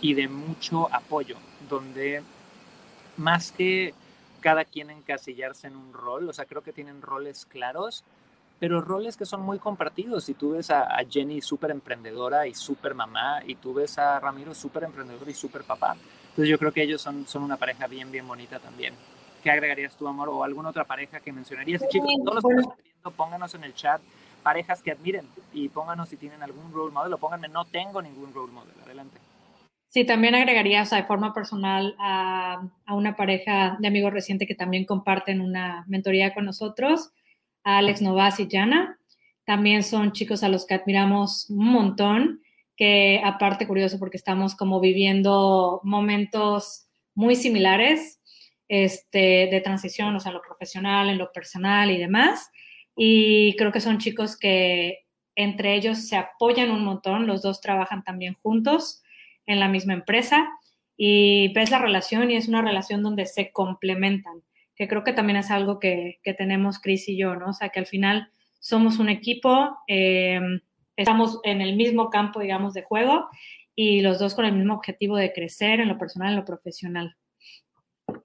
y 0.00 0.14
de 0.14 0.28
mucho 0.28 0.92
apoyo, 0.92 1.36
donde 1.68 2.22
más 3.16 3.52
que 3.52 3.94
cada 4.40 4.64
quien 4.64 4.90
encasillarse 4.90 5.66
en 5.66 5.76
un 5.76 5.92
rol, 5.92 6.28
o 6.28 6.32
sea, 6.32 6.46
creo 6.46 6.62
que 6.62 6.72
tienen 6.72 7.02
roles 7.02 7.46
claros 7.46 8.04
pero 8.60 8.82
roles 8.82 9.16
que 9.16 9.24
son 9.24 9.40
muy 9.40 9.58
compartidos. 9.58 10.24
Si 10.24 10.34
tú 10.34 10.52
ves 10.52 10.70
a, 10.70 10.86
Jenny 11.08 11.40
súper 11.40 11.70
emprendedora 11.70 12.46
y 12.46 12.54
súper 12.54 12.94
mamá, 12.94 13.40
y 13.44 13.54
tú 13.54 13.72
ves 13.72 13.98
a 13.98 14.20
Ramiro 14.20 14.54
súper 14.54 14.84
emprendedor 14.84 15.26
y 15.28 15.34
súper 15.34 15.64
papá. 15.64 15.96
Entonces 16.28 16.48
yo 16.48 16.58
creo 16.58 16.70
que 16.70 16.82
ellos 16.82 17.00
son, 17.00 17.26
son 17.26 17.42
una 17.42 17.56
pareja 17.56 17.86
bien, 17.86 18.12
bien 18.12 18.28
bonita 18.28 18.58
también. 18.58 18.94
¿Qué 19.42 19.50
agregarías 19.50 19.96
tú, 19.96 20.06
amor? 20.06 20.28
¿O 20.28 20.44
alguna 20.44 20.68
otra 20.68 20.84
pareja 20.84 21.20
que 21.20 21.32
mencionarías? 21.32 21.88
Chicos, 21.88 22.10
todos 22.22 22.34
los 22.34 22.44
que 22.44 22.60
están 22.60 22.76
viendo, 22.84 23.10
pónganos 23.12 23.54
en 23.54 23.64
el 23.64 23.74
chat 23.74 24.00
parejas 24.42 24.82
que 24.82 24.92
admiren 24.92 25.28
y 25.52 25.68
pónganos 25.68 26.08
si 26.08 26.16
tienen 26.16 26.42
algún 26.42 26.72
role 26.72 26.92
model 26.92 27.12
o 27.12 27.18
pónganme, 27.18 27.48
no 27.48 27.64
tengo 27.64 28.00
ningún 28.02 28.32
role 28.32 28.52
model. 28.52 28.74
Adelante. 28.84 29.18
Sí, 29.90 30.04
también 30.04 30.36
agregaría, 30.36 30.82
o 30.82 30.86
sea, 30.86 30.98
de 30.98 31.04
forma 31.08 31.34
personal 31.34 31.96
a, 31.98 32.62
una 32.90 33.16
pareja 33.16 33.76
de 33.80 33.88
amigos 33.88 34.12
reciente 34.12 34.46
que 34.46 34.54
también 34.54 34.84
comparten 34.84 35.40
una 35.40 35.84
mentoría 35.88 36.32
con 36.32 36.44
nosotros, 36.44 37.10
a 37.64 37.78
Alex 37.78 38.00
Novas 38.00 38.38
y 38.38 38.46
Jana. 38.48 39.00
También 39.44 39.82
son 39.82 40.12
chicos 40.12 40.44
a 40.44 40.48
los 40.48 40.64
que 40.64 40.74
admiramos 40.74 41.50
un 41.50 41.72
montón, 41.72 42.40
que 42.76 43.20
aparte 43.24 43.66
curioso 43.66 43.98
porque 43.98 44.16
estamos 44.16 44.54
como 44.54 44.78
viviendo 44.78 45.80
momentos 45.82 46.86
muy 47.16 47.34
similares 47.34 48.20
este, 48.68 49.48
de 49.50 49.60
transición, 49.60 50.14
o 50.14 50.20
sea, 50.20 50.30
en 50.30 50.36
lo 50.36 50.42
profesional, 50.42 51.08
en 51.10 51.18
lo 51.18 51.32
personal 51.32 51.90
y 51.90 51.98
demás. 51.98 52.48
Y 52.94 53.56
creo 53.56 53.72
que 53.72 53.80
son 53.80 53.98
chicos 53.98 54.36
que 54.38 55.00
entre 55.34 55.74
ellos 55.74 56.06
se 56.06 56.14
apoyan 56.14 56.70
un 56.70 56.84
montón, 56.84 57.26
los 57.26 57.42
dos 57.42 57.60
trabajan 57.60 58.04
también 58.04 58.34
juntos 58.34 59.02
en 59.50 59.60
la 59.60 59.68
misma 59.68 59.94
empresa 59.94 60.48
y 60.96 61.52
ves 61.54 61.70
la 61.70 61.78
relación 61.78 62.30
y 62.30 62.36
es 62.36 62.48
una 62.48 62.62
relación 62.62 63.02
donde 63.02 63.26
se 63.26 63.52
complementan, 63.52 64.42
que 64.76 64.86
creo 64.86 65.02
que 65.02 65.12
también 65.12 65.38
es 65.38 65.50
algo 65.50 65.78
que, 65.78 66.20
que 66.22 66.34
tenemos 66.34 66.78
Cris 66.78 67.08
y 67.08 67.16
yo, 67.16 67.36
¿no? 67.36 67.50
O 67.50 67.52
sea, 67.52 67.70
que 67.70 67.80
al 67.80 67.86
final 67.86 68.30
somos 68.58 68.98
un 68.98 69.08
equipo, 69.08 69.78
eh, 69.88 70.40
estamos 70.96 71.40
en 71.44 71.62
el 71.62 71.76
mismo 71.76 72.10
campo, 72.10 72.40
digamos, 72.40 72.74
de 72.74 72.82
juego 72.82 73.28
y 73.74 74.02
los 74.02 74.18
dos 74.18 74.34
con 74.34 74.44
el 74.44 74.52
mismo 74.52 74.74
objetivo 74.74 75.16
de 75.16 75.32
crecer 75.32 75.80
en 75.80 75.88
lo 75.88 75.98
personal 75.98 76.30
en 76.30 76.36
lo 76.36 76.44
profesional. 76.44 77.16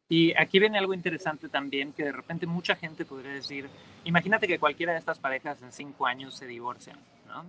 Y 0.10 0.34
aquí 0.38 0.60
viene 0.60 0.78
algo 0.78 0.94
interesante 0.94 1.50
también, 1.50 1.94
que 1.94 2.04
de 2.04 2.12
repente 2.12 2.46
mucha 2.46 2.76
gente 2.76 3.06
podría 3.06 3.32
decir, 3.32 3.68
imagínate 4.04 4.48
que 4.48 4.60
cualquiera 4.60 4.94
de 4.94 5.00
estas 5.00 5.20
parejas 5.20 5.62
en 5.62 5.72
cinco 5.72 6.06
años 6.06 6.36
se 6.36 6.46
divorcian, 6.46 7.00
¿no? 7.28 7.46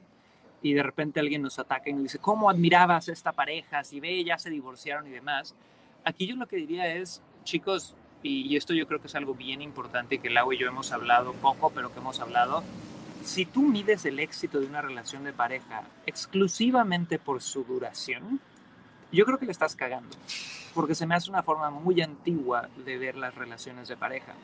Y 0.62 0.72
de 0.72 0.82
repente 0.82 1.20
alguien 1.20 1.42
nos 1.42 1.58
ataca 1.58 1.90
y 1.90 1.92
nos 1.92 2.04
dice, 2.04 2.18
¿cómo 2.18 2.50
admirabas 2.50 3.08
esta 3.08 3.32
pareja? 3.32 3.84
Si 3.84 4.00
ve, 4.00 4.24
ya 4.24 4.38
se 4.38 4.50
divorciaron 4.50 5.06
y 5.06 5.10
demás. 5.10 5.54
Aquí 6.04 6.26
yo 6.26 6.36
lo 6.36 6.46
que 6.46 6.56
diría 6.56 6.86
es, 6.94 7.22
chicos, 7.44 7.94
y, 8.22 8.56
esto 8.56 8.74
yo 8.74 8.86
creo 8.86 9.00
que 9.00 9.06
es 9.06 9.14
algo 9.14 9.34
bien 9.34 9.62
importante 9.62 10.18
que 10.18 10.30
Lau 10.30 10.52
y 10.52 10.58
yo 10.58 10.66
hemos 10.66 10.92
hablado 10.92 11.32
poco, 11.34 11.70
pero 11.70 11.92
que 11.92 12.00
hemos 12.00 12.20
hablado, 12.20 12.64
si 13.22 13.44
tú 13.44 13.62
mides 13.62 14.04
el 14.04 14.18
éxito 14.18 14.60
de 14.60 14.66
una 14.66 14.82
relación 14.82 15.24
de 15.24 15.32
pareja 15.32 15.82
exclusivamente 16.06 17.18
por 17.18 17.42
su 17.42 17.64
duración, 17.64 18.40
yo 19.12 19.24
creo 19.24 19.38
que 19.38 19.46
le 19.46 19.52
estás 19.52 19.76
cagando, 19.76 20.16
porque 20.74 20.94
se 20.94 21.06
me 21.06 21.14
hace 21.14 21.30
una 21.30 21.42
forma 21.42 21.70
muy 21.70 22.00
antigua 22.02 22.68
de 22.84 22.98
ver 22.98 23.16
las 23.16 23.34
relaciones 23.34 23.88
de 23.88 23.96
pareja. 23.96 24.34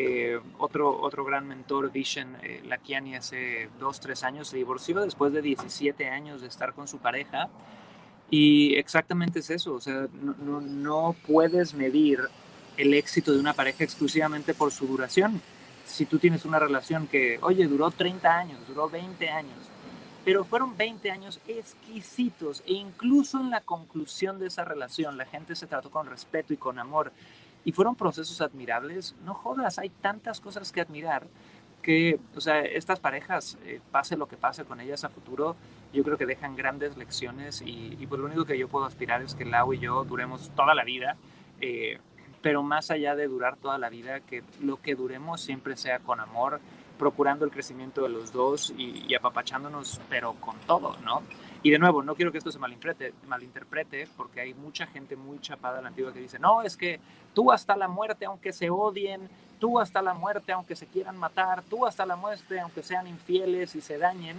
Eh, 0.00 0.38
otro, 0.58 1.00
otro 1.00 1.24
gran 1.24 1.48
mentor, 1.48 1.90
Vishen 1.90 2.36
eh, 2.44 2.62
Lakiani, 2.64 3.16
hace 3.16 3.68
dos, 3.80 3.98
tres 3.98 4.22
años 4.22 4.46
se 4.46 4.56
divorció 4.56 5.00
después 5.00 5.32
de 5.32 5.42
17 5.42 6.08
años 6.08 6.40
de 6.40 6.46
estar 6.46 6.72
con 6.72 6.86
su 6.86 6.98
pareja. 6.98 7.48
Y 8.30 8.76
exactamente 8.76 9.40
es 9.40 9.50
eso, 9.50 9.74
o 9.74 9.80
sea, 9.80 10.06
no, 10.22 10.36
no, 10.38 10.60
no 10.60 11.16
puedes 11.26 11.74
medir 11.74 12.20
el 12.76 12.94
éxito 12.94 13.32
de 13.32 13.40
una 13.40 13.54
pareja 13.54 13.82
exclusivamente 13.82 14.54
por 14.54 14.70
su 14.70 14.86
duración. 14.86 15.42
Si 15.84 16.06
tú 16.06 16.20
tienes 16.20 16.44
una 16.44 16.60
relación 16.60 17.08
que, 17.08 17.40
oye, 17.42 17.66
duró 17.66 17.90
30 17.90 18.38
años, 18.38 18.60
duró 18.68 18.88
20 18.88 19.28
años, 19.30 19.58
pero 20.24 20.44
fueron 20.44 20.76
20 20.76 21.10
años 21.10 21.40
exquisitos 21.48 22.62
e 22.66 22.74
incluso 22.74 23.40
en 23.40 23.50
la 23.50 23.62
conclusión 23.62 24.38
de 24.38 24.46
esa 24.46 24.64
relación 24.64 25.16
la 25.16 25.24
gente 25.24 25.56
se 25.56 25.66
trató 25.66 25.90
con 25.90 26.06
respeto 26.06 26.52
y 26.52 26.56
con 26.56 26.78
amor 26.78 27.10
y 27.64 27.72
fueron 27.72 27.96
procesos 27.96 28.40
admirables, 28.40 29.14
no 29.24 29.34
jodas, 29.34 29.78
hay 29.78 29.90
tantas 29.90 30.40
cosas 30.40 30.72
que 30.72 30.80
admirar 30.80 31.26
que, 31.82 32.18
o 32.34 32.40
sea, 32.40 32.60
estas 32.60 33.00
parejas, 33.00 33.56
eh, 33.64 33.80
pase 33.90 34.16
lo 34.16 34.26
que 34.26 34.36
pase 34.36 34.64
con 34.64 34.80
ellas 34.80 35.04
a 35.04 35.08
futuro, 35.08 35.56
yo 35.92 36.02
creo 36.02 36.18
que 36.18 36.26
dejan 36.26 36.56
grandes 36.56 36.96
lecciones 36.96 37.62
y, 37.62 37.96
y 37.98 38.06
pues 38.06 38.20
lo 38.20 38.26
único 38.26 38.44
que 38.44 38.58
yo 38.58 38.68
puedo 38.68 38.84
aspirar 38.84 39.22
es 39.22 39.34
que 39.34 39.44
Lau 39.44 39.72
y 39.72 39.78
yo 39.78 40.04
duremos 40.04 40.50
toda 40.54 40.74
la 40.74 40.84
vida. 40.84 41.16
Eh, 41.60 41.98
pero 42.42 42.62
más 42.62 42.90
allá 42.90 43.16
de 43.16 43.26
durar 43.26 43.56
toda 43.56 43.78
la 43.78 43.88
vida, 43.88 44.20
que 44.20 44.42
lo 44.60 44.80
que 44.80 44.94
duremos 44.94 45.40
siempre 45.40 45.76
sea 45.76 45.98
con 45.98 46.20
amor, 46.20 46.60
procurando 46.98 47.44
el 47.44 47.50
crecimiento 47.50 48.02
de 48.02 48.08
los 48.08 48.32
dos 48.32 48.72
y, 48.76 49.14
apapachándonos, 49.14 50.00
pero 50.08 50.34
con 50.34 50.56
todo, 50.66 50.96
¿no? 51.04 51.22
Y 51.62 51.70
de 51.70 51.78
nuevo, 51.78 52.02
no 52.02 52.14
quiero 52.14 52.30
que 52.30 52.38
esto 52.38 52.52
se 52.52 52.58
malinterprete, 52.58 53.14
malinterprete, 53.26 54.08
porque 54.16 54.40
hay 54.40 54.54
mucha 54.54 54.86
gente 54.86 55.16
muy 55.16 55.40
chapada 55.40 55.78
a 55.78 55.82
la 55.82 55.88
antigua 55.88 56.12
que 56.12 56.20
dice, 56.20 56.38
no, 56.38 56.62
es 56.62 56.76
que 56.76 57.00
tú 57.34 57.50
hasta 57.50 57.76
la 57.76 57.88
muerte, 57.88 58.26
aunque 58.26 58.52
se 58.52 58.70
odien, 58.70 59.28
tú 59.58 59.80
hasta 59.80 60.02
la 60.02 60.14
muerte, 60.14 60.52
aunque 60.52 60.76
se 60.76 60.86
quieran 60.86 61.16
matar, 61.16 61.62
tú 61.62 61.86
hasta 61.86 62.04
la 62.06 62.16
muerte, 62.16 62.60
aunque 62.60 62.82
sean 62.82 63.06
infieles 63.06 63.74
y 63.74 63.80
se 63.80 63.98
dañen. 63.98 64.36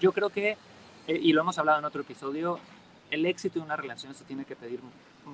Yo 0.00 0.12
creo 0.12 0.30
que, 0.30 0.56
eh, 1.06 1.18
y 1.20 1.32
lo 1.32 1.42
hemos 1.42 1.58
hablado 1.58 1.78
en 1.78 1.84
otro 1.84 2.02
episodio, 2.02 2.58
el 3.10 3.26
éxito 3.26 3.58
de 3.58 3.64
una 3.64 3.76
relación 3.76 4.14
se 4.14 4.24
tiene 4.24 4.44
que 4.44 4.56
pedir 4.56 4.80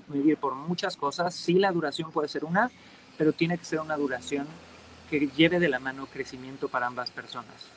vivir 0.08 0.36
por 0.36 0.54
muchas 0.54 0.96
cosas. 0.96 1.34
Sí, 1.34 1.54
la 1.54 1.72
duración 1.72 2.10
puede 2.10 2.28
ser 2.28 2.44
una, 2.44 2.70
pero 3.16 3.32
tiene 3.32 3.58
que 3.58 3.64
ser 3.64 3.80
una 3.80 3.96
duración 3.96 4.46
que 5.18 5.28
lleve 5.28 5.60
de 5.60 5.68
la 5.68 5.78
mano 5.78 6.06
crecimiento 6.06 6.68
para 6.68 6.86
ambas 6.86 7.10
personas. 7.10 7.70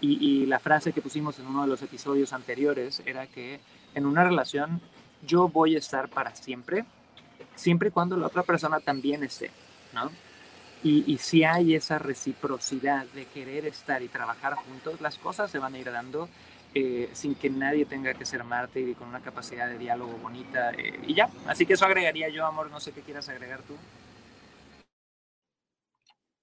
Y, 0.00 0.24
y, 0.24 0.46
la 0.46 0.60
frase 0.60 0.92
que 0.92 1.02
pusimos 1.02 1.38
en 1.40 1.46
uno 1.46 1.62
de 1.62 1.68
los 1.68 1.82
episodios 1.82 2.32
anteriores 2.32 3.02
era 3.04 3.26
que 3.26 3.58
en 3.94 4.06
una 4.06 4.22
relación 4.22 4.80
yo 5.26 5.48
voy 5.48 5.74
a 5.74 5.78
estar 5.78 6.08
para 6.08 6.36
siempre, 6.36 6.84
siempre 7.56 7.88
y 7.88 7.90
cuando 7.90 8.16
la 8.16 8.28
otra 8.28 8.44
persona 8.44 8.78
también 8.78 9.24
esté, 9.24 9.50
¿no? 9.92 10.12
Y, 10.84 11.12
y 11.12 11.18
si 11.18 11.42
hay 11.42 11.74
esa 11.74 11.98
reciprocidad 11.98 13.06
de 13.06 13.26
querer 13.26 13.66
estar 13.66 14.00
y 14.02 14.06
trabajar 14.06 14.54
juntos, 14.54 15.00
las 15.00 15.18
cosas 15.18 15.50
se 15.50 15.58
van 15.58 15.74
a 15.74 15.78
ir 15.78 15.90
dando 15.90 16.28
eh, 16.74 17.08
sin 17.12 17.34
que 17.34 17.50
nadie 17.50 17.86
tenga 17.86 18.14
que 18.14 18.24
ser 18.24 18.44
Marte 18.44 18.80
y 18.80 18.94
con 18.94 19.08
una 19.08 19.20
capacidad 19.20 19.66
de 19.66 19.78
diálogo 19.78 20.12
bonita. 20.18 20.70
Eh, 20.70 21.00
y 21.08 21.14
ya, 21.14 21.28
así 21.46 21.66
que 21.66 21.72
eso 21.72 21.86
agregaría 21.86 22.28
yo, 22.28 22.46
amor, 22.46 22.70
no 22.70 22.78
sé 22.78 22.92
qué 22.92 23.00
quieras 23.00 23.28
agregar 23.28 23.62
tú. 23.62 23.74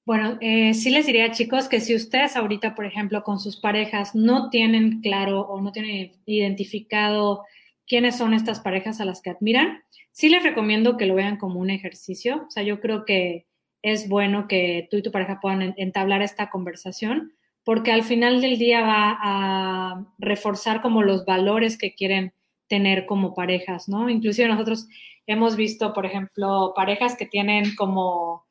Bueno, 0.05 0.37
eh, 0.39 0.75
sí 0.75 0.91
les 0.91 1.07
diría, 1.07 1.31
chicos, 1.31 1.67
que 1.67 1.79
si 1.81 1.95
ustedes 1.95 2.35
ahorita, 2.35 2.75
por 2.75 2.85
ejemplo, 2.85 3.23
con 3.23 3.39
sus 3.39 3.57
parejas 3.57 4.13
no 4.13 4.49
tienen 4.49 5.01
claro 5.01 5.41
o 5.41 5.59
no 5.61 5.71
tienen 5.71 6.11
identificado 6.27 7.43
quiénes 7.87 8.15
son 8.17 8.33
estas 8.33 8.59
parejas 8.59 9.01
a 9.01 9.05
las 9.05 9.21
que 9.21 9.31
admiran, 9.31 9.83
sí 10.11 10.29
les 10.29 10.43
recomiendo 10.43 10.95
que 10.97 11.07
lo 11.07 11.15
vean 11.15 11.37
como 11.37 11.59
un 11.59 11.71
ejercicio. 11.71 12.45
O 12.47 12.51
sea, 12.51 12.61
yo 12.61 12.79
creo 12.81 13.03
que 13.03 13.47
es 13.81 14.07
bueno 14.07 14.47
que 14.47 14.87
tú 14.91 14.97
y 14.97 15.01
tu 15.01 15.11
pareja 15.11 15.39
puedan 15.41 15.73
entablar 15.77 16.21
esta 16.21 16.49
conversación 16.49 17.33
porque 17.63 17.91
al 17.91 18.03
final 18.03 18.41
del 18.41 18.59
día 18.59 18.81
va 18.81 19.17
a 19.21 20.05
reforzar 20.19 20.81
como 20.81 21.01
los 21.01 21.25
valores 21.25 21.77
que 21.79 21.95
quieren 21.95 22.31
tener 22.67 23.07
como 23.07 23.33
parejas, 23.33 23.89
¿no? 23.89 24.07
Inclusive 24.09 24.47
nosotros 24.47 24.87
hemos 25.25 25.55
visto, 25.55 25.91
por 25.93 26.05
ejemplo, 26.05 26.73
parejas 26.75 27.17
que 27.17 27.25
tienen 27.25 27.75
como 27.75 28.44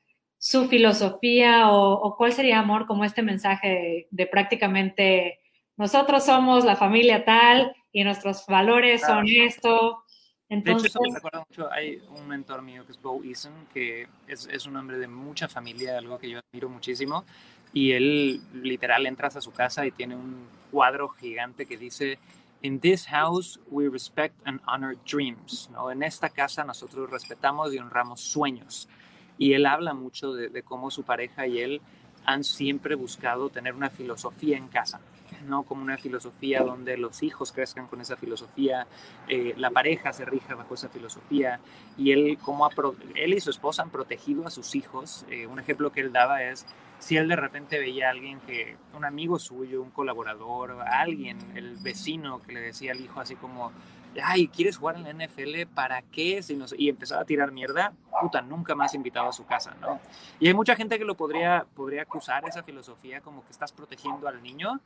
su 0.44 0.68
filosofía 0.68 1.70
o, 1.70 2.14
cuál 2.18 2.34
sería, 2.34 2.58
amor, 2.58 2.86
como 2.86 3.06
este 3.06 3.22
mensaje 3.22 4.08
de, 4.10 4.26
prácticamente 4.26 5.40
nosotros 5.78 6.22
somos 6.22 6.66
la 6.66 6.76
familia 6.76 7.24
tal 7.24 7.74
y 7.90 8.04
nuestros 8.04 8.44
valores 8.46 9.00
son 9.00 9.26
esto. 9.26 10.04
Entonces, 10.50 10.82
de 10.82 10.88
hecho, 10.88 10.98
eso 10.98 11.08
me 11.08 11.14
recuerda 11.14 11.46
mucho, 11.48 11.72
hay 11.72 12.02
un 12.10 12.28
mentor 12.28 12.60
mío 12.60 12.84
que 12.84 12.92
es 12.92 13.00
Bo 13.00 13.24
Eason, 13.24 13.54
que 13.72 14.06
es, 14.28 14.46
es 14.52 14.66
un 14.66 14.76
hombre 14.76 14.98
de 14.98 15.08
mucha 15.08 15.48
familia, 15.48 15.96
algo 15.96 16.18
que 16.18 16.28
yo 16.28 16.40
admiro 16.40 16.68
muchísimo, 16.68 17.24
y 17.72 17.92
él 17.92 18.42
literal 18.52 19.06
entras 19.06 19.36
a 19.36 19.40
su 19.40 19.50
casa 19.50 19.86
y 19.86 19.92
tiene 19.92 20.14
un 20.14 20.46
cuadro 20.70 21.08
gigante 21.08 21.64
que 21.64 21.78
dice 21.78 22.18
In 22.60 22.80
this 22.80 23.06
house 23.06 23.58
we 23.70 23.88
respect 23.88 24.34
and 24.44 24.60
honor 24.66 24.98
dreams. 25.10 25.70
¿no? 25.72 25.90
En 25.90 26.02
esta 26.02 26.28
casa 26.28 26.64
nosotros 26.64 27.08
respetamos 27.10 27.72
y 27.72 27.78
honramos 27.78 28.20
sueños. 28.20 28.90
Y 29.38 29.54
él 29.54 29.66
habla 29.66 29.94
mucho 29.94 30.32
de, 30.32 30.62
cómo 30.62 30.90
su 30.90 31.02
pareja 31.02 31.46
y 31.46 31.60
él 31.60 31.80
han 32.24 32.44
siempre 32.44 32.94
buscado 32.94 33.50
tener 33.50 33.74
una 33.74 33.90
filosofía 33.90 34.56
en 34.56 34.68
casa, 34.68 35.00
¿no? 35.46 35.64
Como 35.64 35.82
una 35.82 35.98
filosofía 35.98 36.62
donde 36.62 36.96
los 36.96 37.22
hijos 37.22 37.52
crezcan 37.52 37.86
con 37.86 38.00
esa 38.00 38.16
filosofía, 38.16 38.86
eh, 39.28 39.54
la 39.58 39.70
pareja 39.70 40.12
se 40.12 40.24
rija 40.24 40.54
bajo 40.54 40.74
esa 40.74 40.88
filosofía 40.88 41.60
y 41.98 42.12
él, 42.12 42.38
como 42.40 42.68
él 43.14 43.34
y 43.34 43.40
su 43.40 43.50
esposa 43.50 43.82
han 43.82 43.90
protegido 43.90 44.46
a 44.46 44.50
sus 44.50 44.74
hijos. 44.74 45.26
Eh, 45.28 45.46
un 45.46 45.58
ejemplo 45.58 45.92
que 45.92 46.00
él 46.00 46.12
daba 46.12 46.42
es 46.42 46.64
si 47.04 47.18
él 47.18 47.28
de 47.28 47.36
repente 47.36 47.78
veía 47.78 48.08
a 48.08 48.10
alguien 48.12 48.40
que, 48.40 48.76
un 48.96 49.04
amigo 49.04 49.38
suyo, 49.38 49.82
un 49.82 49.90
colaborador, 49.90 50.80
alguien, 50.80 51.36
el 51.54 51.76
vecino 51.76 52.40
que 52.40 52.52
le 52.52 52.60
decía 52.60 52.92
al 52.92 53.00
hijo 53.00 53.20
así 53.20 53.36
como, 53.36 53.72
ay, 54.22 54.48
¿quieres 54.48 54.76
jugar 54.76 54.96
en 54.96 55.04
la 55.04 55.26
NFL? 55.26 55.66
¿Para 55.74 56.02
qué? 56.02 56.42
Si 56.42 56.56
no 56.56 56.66
y 56.76 56.88
empezaba 56.88 57.22
a 57.22 57.24
tirar 57.24 57.52
mierda, 57.52 57.92
puta, 58.20 58.42
nunca 58.42 58.74
más 58.74 58.94
invitado 58.94 59.28
a 59.28 59.32
su 59.32 59.44
casa, 59.44 59.74
¿no? 59.80 60.00
Y 60.40 60.48
hay 60.48 60.54
mucha 60.54 60.76
gente 60.76 60.98
que 60.98 61.04
lo 61.04 61.14
podría, 61.14 61.66
podría 61.74 62.02
acusar 62.02 62.46
esa 62.48 62.62
filosofía 62.62 63.20
como 63.20 63.44
que 63.44 63.52
estás 63.52 63.72
protegiendo 63.72 64.28
al 64.28 64.42
niño, 64.42 64.80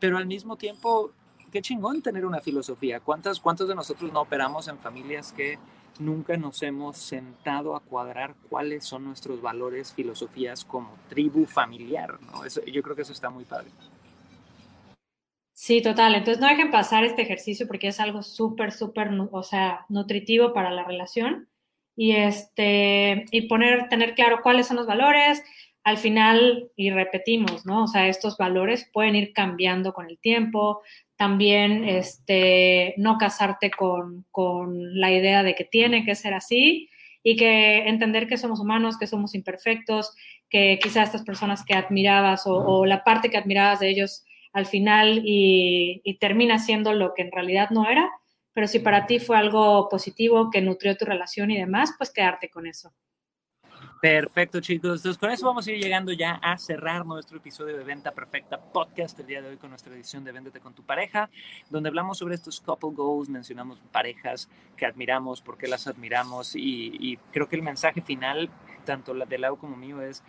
pero 0.00 0.18
al 0.18 0.26
mismo 0.26 0.56
tiempo, 0.56 1.10
qué 1.50 1.62
chingón 1.62 2.02
tener 2.02 2.26
una 2.26 2.40
filosofía. 2.40 3.00
¿Cuántos, 3.00 3.40
cuántos 3.40 3.68
de 3.68 3.74
nosotros 3.74 4.12
no 4.12 4.20
operamos 4.20 4.68
en 4.68 4.78
familias 4.78 5.32
que 5.32 5.58
nunca 5.98 6.36
nos 6.36 6.62
hemos 6.62 6.98
sentado 6.98 7.76
a 7.76 7.80
cuadrar 7.80 8.34
cuáles 8.48 8.84
son 8.84 9.04
nuestros 9.04 9.40
valores, 9.40 9.92
filosofías 9.92 10.64
como 10.64 10.90
tribu 11.08 11.46
familiar, 11.46 12.18
¿no? 12.22 12.46
yo 12.46 12.82
creo 12.82 12.96
que 12.96 13.02
eso 13.02 13.12
está 13.12 13.30
muy 13.30 13.44
padre. 13.44 13.70
Sí, 15.64 15.80
total. 15.80 16.14
Entonces 16.14 16.42
no 16.42 16.48
dejen 16.48 16.70
pasar 16.70 17.04
este 17.04 17.22
ejercicio 17.22 17.66
porque 17.66 17.88
es 17.88 17.98
algo 17.98 18.22
súper, 18.22 18.70
súper, 18.70 19.08
o 19.32 19.42
sea, 19.42 19.86
nutritivo 19.88 20.52
para 20.52 20.70
la 20.70 20.84
relación. 20.84 21.48
Y 21.96 22.12
este, 22.12 23.24
y 23.30 23.48
poner, 23.48 23.88
tener 23.88 24.14
claro 24.14 24.40
cuáles 24.42 24.66
son 24.66 24.76
los 24.76 24.86
valores. 24.86 25.42
Al 25.82 25.96
final, 25.96 26.70
y 26.76 26.90
repetimos, 26.90 27.64
¿no? 27.64 27.84
O 27.84 27.86
sea, 27.86 28.08
estos 28.08 28.36
valores 28.36 28.90
pueden 28.92 29.16
ir 29.16 29.32
cambiando 29.32 29.94
con 29.94 30.10
el 30.10 30.18
tiempo. 30.18 30.82
También, 31.16 31.88
este, 31.88 32.92
no 32.98 33.16
casarte 33.16 33.70
con, 33.70 34.26
con 34.30 35.00
la 35.00 35.12
idea 35.12 35.42
de 35.42 35.54
que 35.54 35.64
tiene 35.64 36.04
que 36.04 36.14
ser 36.14 36.34
así 36.34 36.90
y 37.22 37.36
que 37.36 37.88
entender 37.88 38.28
que 38.28 38.36
somos 38.36 38.60
humanos, 38.60 38.98
que 38.98 39.06
somos 39.06 39.34
imperfectos, 39.34 40.14
que 40.50 40.78
quizás 40.82 41.08
estas 41.08 41.24
personas 41.24 41.64
que 41.64 41.72
admirabas 41.72 42.42
o, 42.44 42.84
la 42.84 43.02
parte 43.02 43.30
que 43.30 43.38
admirabas 43.38 43.80
de 43.80 43.88
ellos 43.88 44.24
al 44.54 44.66
final 44.66 45.20
y, 45.24 46.16
termina 46.20 46.58
siendo 46.58 46.94
lo 46.94 47.12
que 47.12 47.22
en 47.22 47.32
realidad 47.32 47.70
no 47.70 47.90
era, 47.90 48.08
pero 48.54 48.68
si 48.68 48.78
para 48.78 49.04
ti 49.04 49.18
fue 49.18 49.36
algo 49.36 49.88
positivo 49.88 50.48
que 50.50 50.62
nutrió 50.62 50.96
tu 50.96 51.04
relación 51.04 51.50
y 51.50 51.58
demás, 51.58 51.92
pues 51.98 52.12
quedarte 52.12 52.48
con 52.48 52.66
eso. 52.66 52.94
Perfecto, 54.00 54.60
chicos. 54.60 54.98
Entonces, 54.98 55.18
con 55.18 55.30
eso 55.30 55.46
vamos 55.46 55.66
a 55.66 55.72
ir 55.72 55.82
llegando 55.82 56.12
ya 56.12 56.34
a 56.34 56.56
cerrar 56.56 57.04
nuestro 57.04 57.38
episodio 57.38 57.76
de 57.76 57.82
Venta 57.82 58.12
Perfecta 58.12 58.60
Podcast 58.60 59.18
el 59.18 59.26
día 59.26 59.42
de 59.42 59.48
hoy 59.48 59.56
con 59.56 59.70
nuestra 59.70 59.92
edición 59.92 60.22
de 60.24 60.30
Véndete 60.30 60.60
con 60.60 60.72
tu 60.72 60.84
pareja, 60.84 61.30
donde 61.68 61.88
hablamos 61.88 62.18
sobre 62.18 62.36
estos 62.36 62.60
couple 62.60 62.90
goals, 62.92 63.28
mencionamos 63.28 63.80
parejas 63.90 64.48
que 64.76 64.86
admiramos, 64.86 65.42
por 65.42 65.58
qué 65.58 65.66
las 65.66 65.88
admiramos 65.88 66.54
y, 66.54 67.18
creo 67.32 67.48
que 67.48 67.56
el 67.56 67.62
mensaje 67.62 68.02
final, 68.02 68.50
tanto 68.84 69.14
de 69.14 69.38
lado 69.38 69.56
como 69.56 69.76
mío, 69.76 70.00
es 70.00 70.22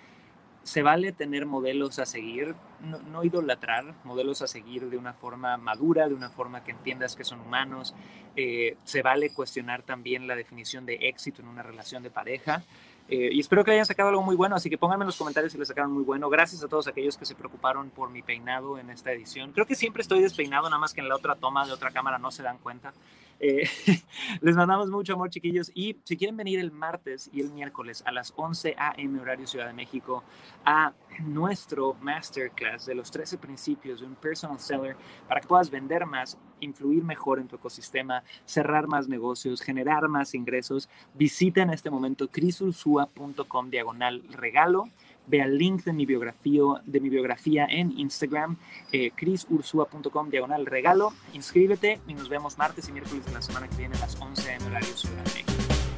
se 0.65 0.81
vale 0.81 1.11
tener 1.11 1.45
modelos 1.45 1.99
a 1.99 2.07
seguir, 2.07 2.55
no, 2.81 3.23
idolatrar, 3.23 3.93
modelos 4.03 4.41
a 4.41 4.47
seguir 4.47 4.89
de 4.89 4.97
una 4.97 5.13
forma 5.13 5.55
madura, 5.57 6.07
de 6.07 6.15
una 6.15 6.31
forma 6.31 6.63
que 6.63 6.71
entiendas 6.71 7.15
que 7.15 7.23
son 7.23 7.39
humanos. 7.39 7.93
Eh, 8.35 8.75
se 8.83 9.03
vale 9.03 9.31
cuestionar 9.31 9.83
también 9.83 10.25
la 10.25 10.35
definición 10.35 10.87
de 10.87 10.95
éxito 11.01 11.43
en 11.43 11.49
una 11.49 11.61
relación 11.61 12.01
de 12.01 12.09
pareja. 12.09 12.63
Eh, 13.07 13.29
y 13.31 13.39
espero 13.39 13.63
que 13.63 13.69
hayan 13.69 13.85
sacado 13.85 14.09
algo 14.09 14.23
muy 14.23 14.35
bueno, 14.35 14.55
así 14.55 14.67
que 14.67 14.79
pónganme 14.79 15.03
en 15.03 15.07
los 15.07 15.17
comentarios 15.17 15.53
si 15.53 15.59
les 15.59 15.67
sacaron 15.67 15.91
muy 15.91 16.03
bueno. 16.03 16.31
Gracias 16.31 16.63
a 16.63 16.67
todos 16.67 16.87
aquellos 16.87 17.15
que 17.15 17.27
se 17.27 17.35
preocuparon 17.35 17.91
por 17.91 18.09
mi 18.09 18.23
peinado 18.23 18.79
en 18.79 18.89
esta 18.89 19.11
edición. 19.11 19.51
Creo 19.51 19.67
que 19.67 19.75
siempre 19.75 20.01
estoy 20.01 20.19
despeinado, 20.19 20.67
nada 20.67 20.79
más 20.79 20.95
que 20.95 21.01
en 21.01 21.09
la 21.09 21.15
otra 21.15 21.35
toma 21.35 21.67
de 21.67 21.73
otra 21.73 21.91
cámara 21.91 22.17
no 22.17 22.31
se 22.31 22.41
dan 22.41 22.57
cuenta. 22.57 22.91
Eh, 23.39 23.67
les 24.41 24.55
mandamos 24.55 24.89
mucho 24.89 25.13
amor, 25.13 25.29
chiquillos. 25.29 25.71
Y 25.73 25.97
si 26.03 26.17
quieren 26.17 26.37
venir 26.37 26.59
el 26.59 26.71
martes 26.71 27.29
y 27.33 27.41
el 27.41 27.51
miércoles 27.51 28.03
a 28.05 28.11
las 28.11 28.33
11 28.35 28.75
a.m. 28.77 29.19
horario 29.19 29.47
Ciudad 29.47 29.67
de 29.67 29.73
México 29.73 30.23
a 30.63 30.93
nuestro 31.19 31.95
masterclass 32.01 32.85
de 32.85 32.95
los 32.95 33.11
13 33.11 33.37
principios 33.37 34.01
de 34.01 34.05
un 34.05 34.15
personal 34.15 34.59
seller 34.59 34.97
para 35.27 35.41
que 35.41 35.47
puedas 35.47 35.69
vender 35.69 36.05
más, 36.05 36.37
influir 36.59 37.03
mejor 37.03 37.39
en 37.39 37.47
tu 37.47 37.55
ecosistema, 37.55 38.23
cerrar 38.45 38.87
más 38.87 39.07
negocios, 39.07 39.61
generar 39.61 40.07
más 40.07 40.33
ingresos, 40.33 40.89
visita 41.13 41.61
en 41.61 41.69
este 41.69 41.89
momento 41.89 42.27
crisursua.com 42.27 43.69
diagonal 43.69 44.23
regalo 44.29 44.89
ve 45.27 45.41
al 45.41 45.57
link 45.57 45.83
de 45.83 45.93
mi 45.93 46.05
biografía, 46.05 46.61
de 46.85 46.99
mi 46.99 47.09
biografía 47.09 47.65
en 47.69 47.97
Instagram, 47.97 48.57
eh, 48.91 49.11
crisursua.com 49.15 50.29
diagonal 50.29 50.65
regalo, 50.65 51.13
inscríbete 51.33 51.99
y 52.07 52.13
nos 52.13 52.29
vemos 52.29 52.57
martes 52.57 52.89
y 52.89 52.91
miércoles 52.91 53.25
de 53.25 53.31
la 53.31 53.41
semana 53.41 53.67
que 53.67 53.77
viene 53.77 53.95
a 53.95 53.99
las 53.99 54.19
11 54.19 54.53
en 54.53 54.61
horario 54.63 54.95
Ciudad 54.95 55.23
de 55.23 55.33
México. 55.33 55.51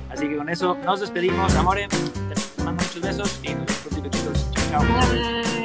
Así 0.10 0.28
que 0.28 0.38
con 0.38 0.50
eso 0.50 0.76
nos 0.86 1.02
despedimos, 1.02 1.54
amores, 1.56 1.90
te 1.90 2.64
mando 2.64 2.84
muchos 2.84 3.02
besos 3.02 3.40
y 3.44 3.50
nos 3.50 3.66
vemos 3.66 3.88
pronto 3.88 4.10
chicos. 4.10 4.52
Chao, 4.70 4.84
chao. 4.86 5.57